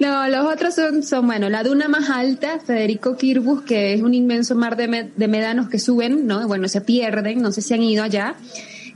No, 0.00 0.28
los 0.28 0.46
otros 0.52 0.74
son, 0.74 1.02
son, 1.02 1.26
bueno, 1.26 1.48
la 1.48 1.62
duna 1.62 1.88
más 1.88 2.10
alta, 2.10 2.58
Federico 2.64 3.16
Kirbus, 3.16 3.62
que 3.62 3.94
es 3.94 4.02
un 4.02 4.14
inmenso 4.14 4.54
mar 4.54 4.76
de, 4.76 5.10
de 5.14 5.28
médanos 5.28 5.68
que 5.68 5.78
suben, 5.78 6.26
¿no? 6.26 6.46
Bueno, 6.48 6.68
se 6.68 6.80
pierden, 6.80 7.40
no 7.42 7.52
sé 7.52 7.62
si 7.62 7.74
han 7.74 7.82
ido 7.82 8.02
allá. 8.04 8.34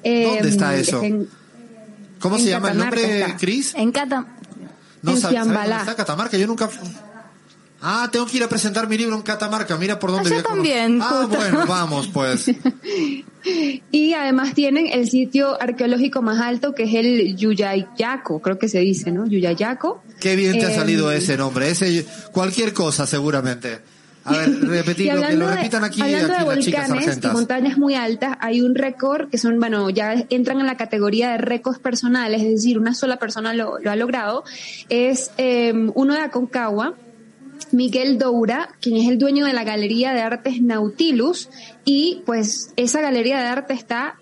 Eh, 0.03 0.25
¿Dónde 0.35 0.49
está 0.49 0.75
eso? 0.77 1.03
en- 1.03 1.29
¿Cómo 2.21 2.37
En 2.37 2.43
se 2.43 2.51
llama 2.51 2.71
el 2.73 2.79
Catamarca 2.79 3.01
nombre. 3.09 3.35
Cris? 3.39 3.75
En 3.77 3.93
Cata, 3.93 4.27
No 5.03 5.13
en 5.13 5.17
sab- 5.17 5.21
¿sabes 5.21 5.31
Fiambalá. 5.35 5.63
dónde 5.77 5.91
está 5.91 5.95
Catamarca? 5.97 6.37
Yo 6.37 6.47
nunca... 6.49 6.69
Ah, 7.81 8.09
tengo 8.11 8.27
que 8.27 8.39
ir 8.39 8.43
a 8.43 8.49
presentar 8.49 8.89
mi 8.89 8.99
libro 8.99 9.15
en 9.15 9.23
Catamarca. 9.23 9.77
Mira 9.77 10.01
por 10.01 10.11
dónde 10.11 10.31
Ah, 10.33 10.37
yo 10.39 10.43
también, 10.43 10.99
Ah, 11.01 11.21
justo. 11.23 11.37
bueno, 11.37 11.65
vamos, 11.67 12.09
pues. 12.09 12.51
Y 13.93 14.13
además 14.15 14.53
tienen 14.55 14.89
el 14.93 15.09
sitio 15.09 15.61
arqueológico 15.63 16.21
más 16.21 16.41
alto, 16.41 16.75
que 16.75 16.83
es 16.83 16.95
el 16.95 17.37
Yuyayaco, 17.37 18.41
creo 18.43 18.59
que 18.59 18.69
se 18.69 18.81
dice, 18.81 19.13
¿no? 19.13 19.27
Yuyayaco. 19.27 20.03
Qué 20.21 20.37
bien 20.37 20.59
te 20.59 20.67
ha 20.67 20.75
salido 20.75 21.11
ese 21.11 21.37
nombre. 21.37 21.71
Ese, 21.71 22.07
cualquier 22.33 22.73
cosa, 22.73 23.07
seguramente. 23.07 23.79
A 24.25 24.33
ver, 24.33 24.61
repetirlo, 24.61 25.23
que 25.27 25.37
lo 25.37 25.49
repitan 25.49 25.85
aquí, 25.85 26.03
hablando 26.03 26.27
aquí 26.35 26.71
de 26.71 26.73
las 26.73 26.89
volcanes 26.89 27.19
y 27.23 27.27
montañas 27.29 27.79
muy 27.79 27.95
altas, 27.95 28.37
hay 28.41 28.61
un 28.61 28.75
récord 28.75 29.31
que 29.31 29.39
son, 29.39 29.59
bueno, 29.59 29.89
ya 29.91 30.27
entran 30.29 30.61
en 30.61 30.67
la 30.67 30.77
categoría 30.77 31.31
de 31.31 31.39
récords 31.39 31.79
personales, 31.79 32.43
es 32.43 32.51
decir, 32.51 32.79
una 32.79 32.95
sola 32.95 33.19
persona 33.19 33.55
lo, 33.55 33.79
lo 33.79 33.91
ha 33.91 33.97
logrado. 33.97 34.45
Es 34.89 35.31
eh, 35.39 35.73
uno 35.95 36.15
de 36.15 36.21
Aconcagua, 36.21 36.95
Miguel 37.73 38.19
Doura, 38.19 38.71
quien 38.81 38.97
es 38.97 39.09
el 39.09 39.19
dueño 39.19 39.47
de 39.47 39.53
la 39.53 39.65
Galería 39.65 40.13
de 40.13 40.21
Artes 40.21 40.61
Nautilus, 40.61 41.49
y 41.85 42.23
pues 42.27 42.73
esa 42.77 43.01
galería 43.01 43.39
de 43.41 43.47
arte 43.47 43.75
está 43.75 44.17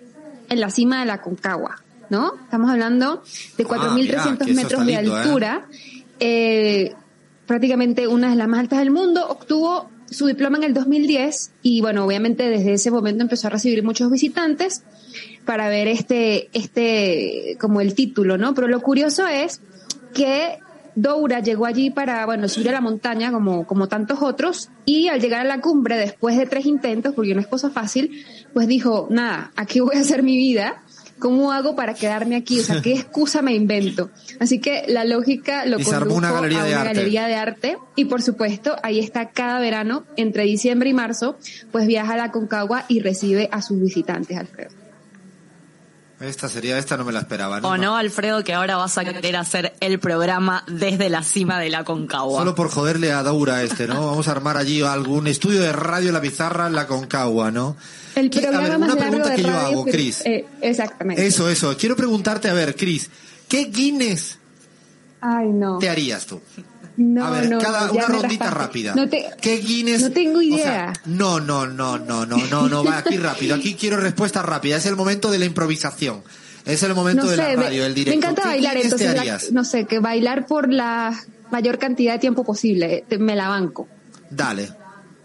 en 0.49 0.59
la 0.59 0.69
cima 0.69 0.99
de 1.01 1.05
la 1.05 1.21
Concagua, 1.21 1.81
¿no? 2.09 2.33
Estamos 2.43 2.69
hablando 2.69 3.23
de 3.57 3.63
Ah, 3.63 3.67
4.300 3.67 3.93
mira, 3.93 4.37
que 4.37 4.51
eso 4.51 4.53
metros 4.53 4.85
de 4.85 5.01
lindo, 5.01 5.15
¿eh? 5.15 5.19
altura, 5.19 5.67
eh, 6.19 6.95
prácticamente 7.45 8.07
una 8.07 8.29
de 8.29 8.35
las 8.35 8.47
más 8.47 8.59
altas 8.59 8.79
del 8.79 8.91
mundo, 8.91 9.27
obtuvo 9.27 9.89
su 10.09 10.27
diploma 10.27 10.57
en 10.57 10.63
el 10.63 10.73
2010 10.73 11.51
y 11.61 11.81
bueno, 11.81 12.05
obviamente 12.05 12.49
desde 12.49 12.73
ese 12.73 12.91
momento 12.91 13.23
empezó 13.23 13.47
a 13.47 13.49
recibir 13.49 13.83
muchos 13.83 14.09
visitantes 14.09 14.83
para 15.45 15.69
ver 15.69 15.87
este, 15.87 16.49
este, 16.53 17.57
como 17.59 17.81
el 17.81 17.93
título, 17.93 18.37
¿no? 18.37 18.53
Pero 18.53 18.67
lo 18.67 18.81
curioso 18.81 19.27
es 19.27 19.61
que 20.13 20.59
Doura 20.95 21.41
llegó 21.41 21.65
allí 21.65 21.89
para, 21.91 22.25
bueno, 22.25 22.47
subir 22.47 22.69
a 22.69 22.71
la 22.71 22.81
montaña 22.81 23.31
como, 23.31 23.67
como 23.67 23.87
tantos 23.87 24.19
otros 24.21 24.69
y 24.83 25.09
al 25.09 25.21
llegar 25.21 25.41
a 25.41 25.43
la 25.43 25.61
cumbre, 25.61 25.95
después 25.95 26.35
de 26.37 26.47
tres 26.47 26.65
intentos, 26.65 27.13
porque 27.13 27.35
no 27.35 27.41
es 27.41 27.47
cosa 27.47 27.69
fácil, 27.69 28.25
pues 28.53 28.67
dijo, 28.67 29.07
nada, 29.11 29.51
aquí 29.55 29.79
voy 29.79 29.95
a 29.95 29.99
hacer 29.99 30.23
mi 30.23 30.35
vida. 30.37 30.83
¿Cómo 31.19 31.51
hago 31.51 31.75
para 31.75 31.93
quedarme 31.93 32.35
aquí? 32.35 32.59
O 32.59 32.63
sea, 32.63 32.81
¿qué 32.81 32.93
excusa 32.95 33.41
me 33.41 33.53
invento? 33.53 34.09
Así 34.39 34.59
que 34.59 34.85
la 34.87 35.05
lógica 35.05 35.65
lo 35.65 35.79
condujo 35.79 36.15
una 36.15 36.31
galería 36.31 36.61
a 36.61 36.65
de 36.65 36.71
una 36.71 36.81
arte. 36.81 36.93
galería 36.93 37.27
de 37.27 37.35
arte 37.35 37.77
y 37.95 38.05
por 38.05 38.21
supuesto 38.21 38.75
ahí 38.83 38.99
está 38.99 39.29
cada 39.29 39.59
verano 39.59 40.03
entre 40.15 40.43
diciembre 40.43 40.89
y 40.89 40.93
marzo 40.93 41.37
pues 41.71 41.87
viaja 41.87 42.13
a 42.13 42.17
la 42.17 42.31
Concagua 42.31 42.85
y 42.87 42.99
recibe 42.99 43.49
a 43.51 43.61
sus 43.61 43.79
visitantes 43.79 44.37
Alfredo 44.37 44.86
Esta 46.19 46.49
sería, 46.49 46.79
esta 46.79 46.97
no 46.97 47.05
me 47.05 47.11
la 47.11 47.19
esperaba. 47.19 47.59
O 47.61 47.77
no, 47.77 47.95
Alfredo, 47.95 48.43
que 48.43 48.53
ahora 48.55 48.75
vas 48.75 48.97
a 48.97 49.05
querer 49.05 49.35
hacer 49.35 49.75
el 49.81 49.99
programa 49.99 50.63
desde 50.67 51.09
la 51.11 51.21
cima 51.21 51.59
de 51.59 51.69
la 51.69 51.83
Concagua. 51.83 52.39
Solo 52.39 52.55
por 52.55 52.69
joderle 52.71 53.11
a 53.11 53.21
Daura 53.21 53.61
este, 53.61 53.85
¿no? 53.87 54.05
Vamos 54.07 54.27
a 54.27 54.31
armar 54.31 54.57
allí 54.57 54.81
algún 54.81 55.27
estudio 55.27 55.61
de 55.61 55.71
radio 55.73 56.11
la 56.11 56.19
pizarra 56.19 56.65
en 56.65 56.73
la 56.73 56.87
Concagua, 56.87 57.51
¿no? 57.51 57.77
el 58.15 58.31
¿Qué- 58.31 58.39
a 58.39 58.49
programa 58.49 58.67
ver, 58.69 58.79
más 58.79 58.89
una 58.93 58.99
pregunta 59.01 59.35
que 59.35 59.41
yo 59.43 59.47
radio 59.49 59.67
hago, 59.67 59.85
Cris. 59.85 60.21
eh, 60.25 60.45
exactamente 60.61 61.27
Eso, 61.27 61.47
eso. 61.51 61.77
Quiero 61.77 61.95
preguntarte, 61.95 62.49
a 62.49 62.53
ver, 62.53 62.75
Cris, 62.75 63.11
¿qué 63.47 63.65
Guinness 63.65 64.39
ay 65.21 65.47
no 65.49 65.77
te 65.77 65.87
harías 65.87 66.25
tú? 66.25 66.41
No 66.97 67.25
a 67.25 67.29
ver, 67.31 67.49
no 67.49 67.59
cada 67.59 67.91
una 67.91 68.07
me 68.07 68.13
rondita 68.21 68.49
rápida. 68.49 68.93
no 68.95 69.07
te 69.07 69.25
¿Qué 69.41 69.57
Guinness? 69.57 70.01
no 70.01 70.11
tengo 70.11 70.39
o 70.39 70.41
idea 70.41 70.57
sea, 70.63 70.93
no, 71.05 71.39
no, 71.39 71.65
no, 71.67 71.97
no, 71.97 72.25
no, 72.25 72.37
no, 72.47 72.67
no, 72.67 72.83
va 72.83 72.97
aquí 72.97 73.17
rápido. 73.17 73.55
Aquí 73.55 73.75
quiero 73.75 73.97
respuesta 73.97 74.41
rápida. 74.41 74.77
Es 74.77 74.85
el 74.85 74.95
momento 74.95 75.31
de 75.31 75.39
la 75.39 75.45
improvisación. 75.45 76.23
Es 76.65 76.83
el 76.83 76.93
momento 76.95 77.23
no 77.23 77.29
de 77.29 77.35
sé 77.37 77.41
la 77.43 77.47
me- 77.57 77.63
radio, 77.63 77.85
el 77.85 77.93
directo. 77.93 78.19
me 78.19 78.25
encanta 78.25 78.41
¿Qué 78.41 78.47
bailar 78.49 78.77
entonces 78.77 79.15
la- 79.15 79.39
no 79.53 79.63
sé 79.63 79.85
que 79.85 79.99
bailar 79.99 80.45
por 80.47 80.71
la 80.73 81.17
mayor 81.49 81.77
cantidad 81.77 82.13
de 82.13 82.19
tiempo 82.19 82.43
posible 82.43 83.05
te- 83.07 83.17
me 83.19 83.35
la 83.37 83.47
banco 83.49 83.87
Dale. 84.29 84.69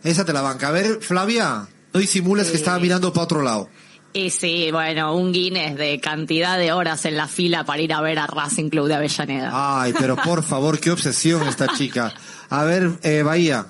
Esa 0.04 0.24
te 0.24 0.32
la 0.32 0.40
banca. 0.42 0.68
A 0.68 0.70
ver, 0.72 0.98
Flavia, 1.00 1.66
no 1.92 1.98
disimules 2.00 2.48
que 2.50 2.56
estaba 2.56 2.78
mirando 2.78 3.12
para 3.12 3.24
otro 3.24 3.42
lado. 3.42 3.68
Y 4.14 4.30
sí, 4.30 4.70
bueno, 4.70 5.14
un 5.16 5.32
Guinness 5.32 5.76
de 5.76 5.98
cantidad 5.98 6.58
de 6.58 6.72
horas 6.72 7.04
en 7.06 7.16
la 7.16 7.28
fila 7.28 7.64
para 7.64 7.80
ir 7.80 7.94
a 7.94 8.00
ver 8.02 8.18
a 8.18 8.26
Racing 8.26 8.68
Club 8.68 8.86
de 8.88 8.94
Avellaneda. 8.94 9.50
Ay, 9.52 9.94
pero 9.98 10.16
por 10.16 10.42
favor, 10.44 10.78
qué 10.78 10.90
obsesión 10.90 11.46
esta 11.48 11.68
chica. 11.68 12.12
A 12.50 12.64
ver, 12.64 12.90
eh, 13.02 13.22
Bahía. 13.22 13.66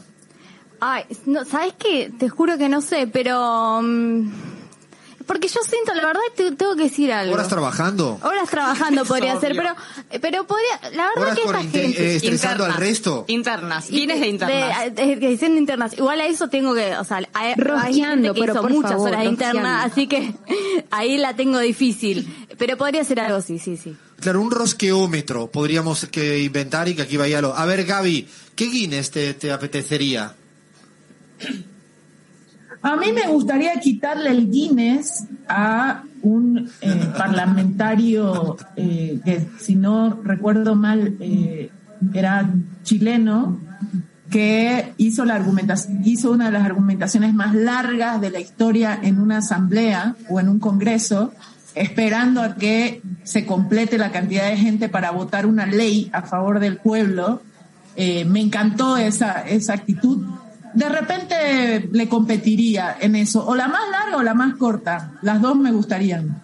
Ay, 0.80 1.04
no, 1.26 1.44
¿sabes 1.44 1.74
qué? 1.78 2.12
Te 2.18 2.28
juro 2.28 2.58
que 2.58 2.68
no 2.68 2.80
sé, 2.80 3.06
pero... 3.06 3.80
mm, 3.82 4.32
porque 5.26 5.48
yo 5.48 5.60
siento, 5.68 5.94
la 5.94 6.06
verdad, 6.06 6.20
te, 6.36 6.52
tengo 6.52 6.74
que 6.76 6.84
decir 6.84 7.12
algo. 7.12 7.34
¿Horas 7.34 7.48
trabajando? 7.48 8.18
Horas 8.22 8.48
trabajando 8.50 9.04
podría 9.04 9.38
ser, 9.40 9.54
pero 9.56 9.74
pero 10.20 10.46
podría, 10.46 10.90
la 10.94 11.08
verdad 11.08 11.16
¿Horas 11.18 11.34
que 11.36 11.42
esta 11.44 11.60
gente... 11.60 12.02
eh, 12.12 12.16
estresando 12.16 12.64
al 12.64 12.74
resto? 12.74 13.24
Internas. 13.28 13.90
Y 13.90 14.00
Guinness 14.00 14.20
de 14.20 14.26
internas. 14.28 14.94
De, 14.94 15.06
de- 15.16 15.16
diciendo 15.28 15.58
internas. 15.58 15.92
Igual 15.98 16.20
a 16.20 16.26
eso 16.26 16.48
tengo 16.48 16.74
que, 16.74 16.96
o 16.96 17.04
sea, 17.04 17.20
que 18.34 18.40
pero 18.40 18.52
hizo 18.52 18.62
por 18.62 18.70
muchas 18.70 18.90
favor, 18.92 19.08
horas 19.08 19.20
de 19.22 19.26
internas, 19.28 19.86
así 19.90 20.06
que 20.06 20.34
ahí 20.90 21.16
la 21.18 21.34
tengo 21.36 21.58
difícil. 21.58 22.46
Pero 22.58 22.76
podría 22.76 23.02
ser 23.04 23.20
algo, 23.20 23.40
sí, 23.40 23.58
sí, 23.58 23.76
sí. 23.76 23.96
Claro, 24.20 24.40
un 24.40 24.50
rosqueómetro 24.50 25.50
podríamos 25.50 26.06
que 26.06 26.38
inventar 26.40 26.88
y 26.88 26.94
que 26.94 27.02
aquí 27.02 27.16
vaya 27.16 27.40
lo. 27.40 27.56
A 27.56 27.66
ver, 27.66 27.84
Gaby, 27.84 28.28
¿qué 28.54 28.66
Guinness 28.66 29.10
te, 29.10 29.34
te 29.34 29.50
apetecería? 29.50 30.34
A 32.82 32.96
mí 32.96 33.12
me 33.12 33.28
gustaría 33.28 33.78
quitarle 33.78 34.30
el 34.30 34.50
Guinness 34.50 35.24
a 35.48 36.02
un 36.22 36.68
eh, 36.80 37.08
parlamentario 37.16 38.56
eh, 38.74 39.20
que, 39.24 39.46
si 39.60 39.76
no 39.76 40.20
recuerdo 40.24 40.74
mal, 40.74 41.16
eh, 41.20 41.70
era 42.12 42.50
chileno, 42.82 43.60
que 44.30 44.94
hizo, 44.96 45.24
la 45.24 45.44
hizo 46.04 46.32
una 46.32 46.46
de 46.46 46.52
las 46.52 46.64
argumentaciones 46.64 47.34
más 47.34 47.54
largas 47.54 48.20
de 48.20 48.30
la 48.30 48.40
historia 48.40 48.98
en 49.00 49.20
una 49.20 49.38
asamblea 49.38 50.16
o 50.28 50.40
en 50.40 50.48
un 50.48 50.58
congreso, 50.58 51.32
esperando 51.76 52.42
a 52.42 52.56
que 52.56 53.00
se 53.22 53.46
complete 53.46 53.96
la 53.96 54.10
cantidad 54.10 54.48
de 54.48 54.56
gente 54.56 54.88
para 54.88 55.12
votar 55.12 55.46
una 55.46 55.66
ley 55.66 56.10
a 56.12 56.22
favor 56.22 56.58
del 56.58 56.78
pueblo. 56.78 57.42
Me 57.96 58.40
encantó 58.40 58.96
esa, 58.96 59.42
esa 59.42 59.74
actitud. 59.74 60.24
De 60.74 60.88
repente 60.88 61.88
le 61.92 62.08
competiría 62.08 62.96
en 63.00 63.16
eso, 63.16 63.46
o 63.46 63.54
la 63.54 63.68
más 63.68 63.88
larga 63.90 64.16
o 64.16 64.22
la 64.22 64.34
más 64.34 64.54
corta. 64.56 65.12
Las 65.22 65.40
dos 65.40 65.56
me 65.56 65.72
gustarían. 65.72 66.41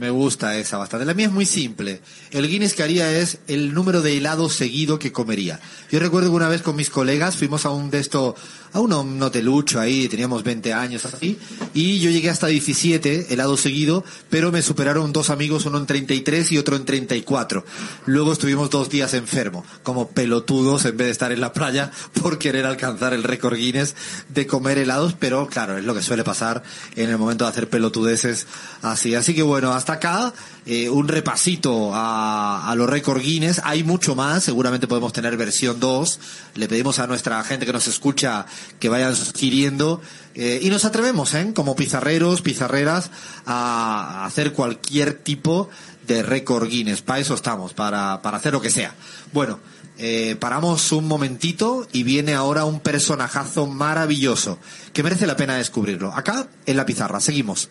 Me 0.00 0.08
gusta 0.08 0.56
esa 0.56 0.78
bastante. 0.78 1.04
La 1.04 1.12
mía 1.12 1.26
es 1.26 1.32
muy 1.32 1.44
simple. 1.44 2.00
El 2.30 2.48
Guinness 2.48 2.72
que 2.72 2.82
haría 2.82 3.18
es 3.18 3.40
el 3.48 3.74
número 3.74 4.00
de 4.00 4.16
helados 4.16 4.54
seguido 4.54 4.98
que 4.98 5.12
comería. 5.12 5.60
Yo 5.92 5.98
recuerdo 5.98 6.30
que 6.30 6.36
una 6.36 6.48
vez 6.48 6.62
con 6.62 6.74
mis 6.74 6.88
colegas 6.88 7.36
fuimos 7.36 7.66
a 7.66 7.70
un 7.70 7.90
de 7.90 7.98
esto, 7.98 8.34
a 8.72 8.80
un, 8.80 9.22
hotelucho 9.22 9.78
ahí, 9.78 10.08
teníamos 10.08 10.42
20 10.42 10.72
años 10.72 11.04
así, 11.04 11.38
y 11.74 11.98
yo 11.98 12.10
llegué 12.10 12.30
hasta 12.30 12.46
17 12.46 13.26
helados 13.34 13.60
seguido, 13.60 14.02
pero 14.30 14.50
me 14.50 14.62
superaron 14.62 15.12
dos 15.12 15.28
amigos, 15.28 15.66
uno 15.66 15.76
en 15.76 15.84
33 15.84 16.52
y 16.52 16.56
otro 16.56 16.76
en 16.76 16.86
34. 16.86 17.62
Luego 18.06 18.32
estuvimos 18.32 18.70
dos 18.70 18.88
días 18.88 19.12
enfermos, 19.12 19.66
como 19.82 20.08
pelotudos 20.08 20.86
en 20.86 20.96
vez 20.96 21.08
de 21.08 21.12
estar 21.12 21.30
en 21.30 21.42
la 21.42 21.52
playa 21.52 21.90
por 22.22 22.38
querer 22.38 22.64
alcanzar 22.64 23.12
el 23.12 23.22
récord 23.22 23.56
Guinness 23.56 23.94
de 24.30 24.46
comer 24.46 24.78
helados, 24.78 25.14
pero 25.18 25.46
claro, 25.46 25.76
es 25.76 25.84
lo 25.84 25.94
que 25.94 26.00
suele 26.00 26.24
pasar 26.24 26.62
en 26.96 27.10
el 27.10 27.18
momento 27.18 27.44
de 27.44 27.50
hacer 27.50 27.68
pelotudeces 27.68 28.46
así. 28.80 29.14
Así 29.14 29.34
que 29.34 29.42
bueno, 29.42 29.74
acá 29.90 30.32
eh, 30.66 30.88
un 30.88 31.08
repasito 31.08 31.94
a, 31.94 32.70
a 32.70 32.74
los 32.74 32.88
récord 32.88 33.20
Guinness. 33.20 33.60
Hay 33.64 33.82
mucho 33.84 34.14
más, 34.14 34.44
seguramente 34.44 34.86
podemos 34.86 35.12
tener 35.12 35.36
versión 35.36 35.80
2. 35.80 36.20
Le 36.54 36.68
pedimos 36.68 36.98
a 36.98 37.06
nuestra 37.06 37.42
gente 37.44 37.66
que 37.66 37.72
nos 37.72 37.86
escucha 37.86 38.46
que 38.78 38.88
vayan 38.88 39.16
sugiriendo 39.16 40.00
eh, 40.34 40.60
y 40.62 40.70
nos 40.70 40.84
atrevemos, 40.84 41.34
¿eh? 41.34 41.52
como 41.54 41.74
pizarreros, 41.76 42.42
pizarreras, 42.42 43.10
a 43.46 44.24
hacer 44.24 44.52
cualquier 44.52 45.14
tipo 45.14 45.68
de 46.06 46.22
récord 46.22 46.68
Guinness. 46.68 47.02
Para 47.02 47.20
eso 47.20 47.34
estamos, 47.34 47.74
para, 47.74 48.22
para 48.22 48.36
hacer 48.36 48.52
lo 48.52 48.60
que 48.60 48.70
sea. 48.70 48.94
Bueno, 49.32 49.58
eh, 49.98 50.36
paramos 50.40 50.92
un 50.92 51.06
momentito 51.06 51.86
y 51.92 52.04
viene 52.04 52.34
ahora 52.34 52.64
un 52.64 52.80
personajazo 52.80 53.66
maravilloso 53.66 54.58
que 54.92 55.02
merece 55.02 55.26
la 55.26 55.36
pena 55.36 55.56
descubrirlo. 55.56 56.12
Acá 56.14 56.48
en 56.64 56.76
la 56.76 56.86
pizarra, 56.86 57.20
seguimos. 57.20 57.68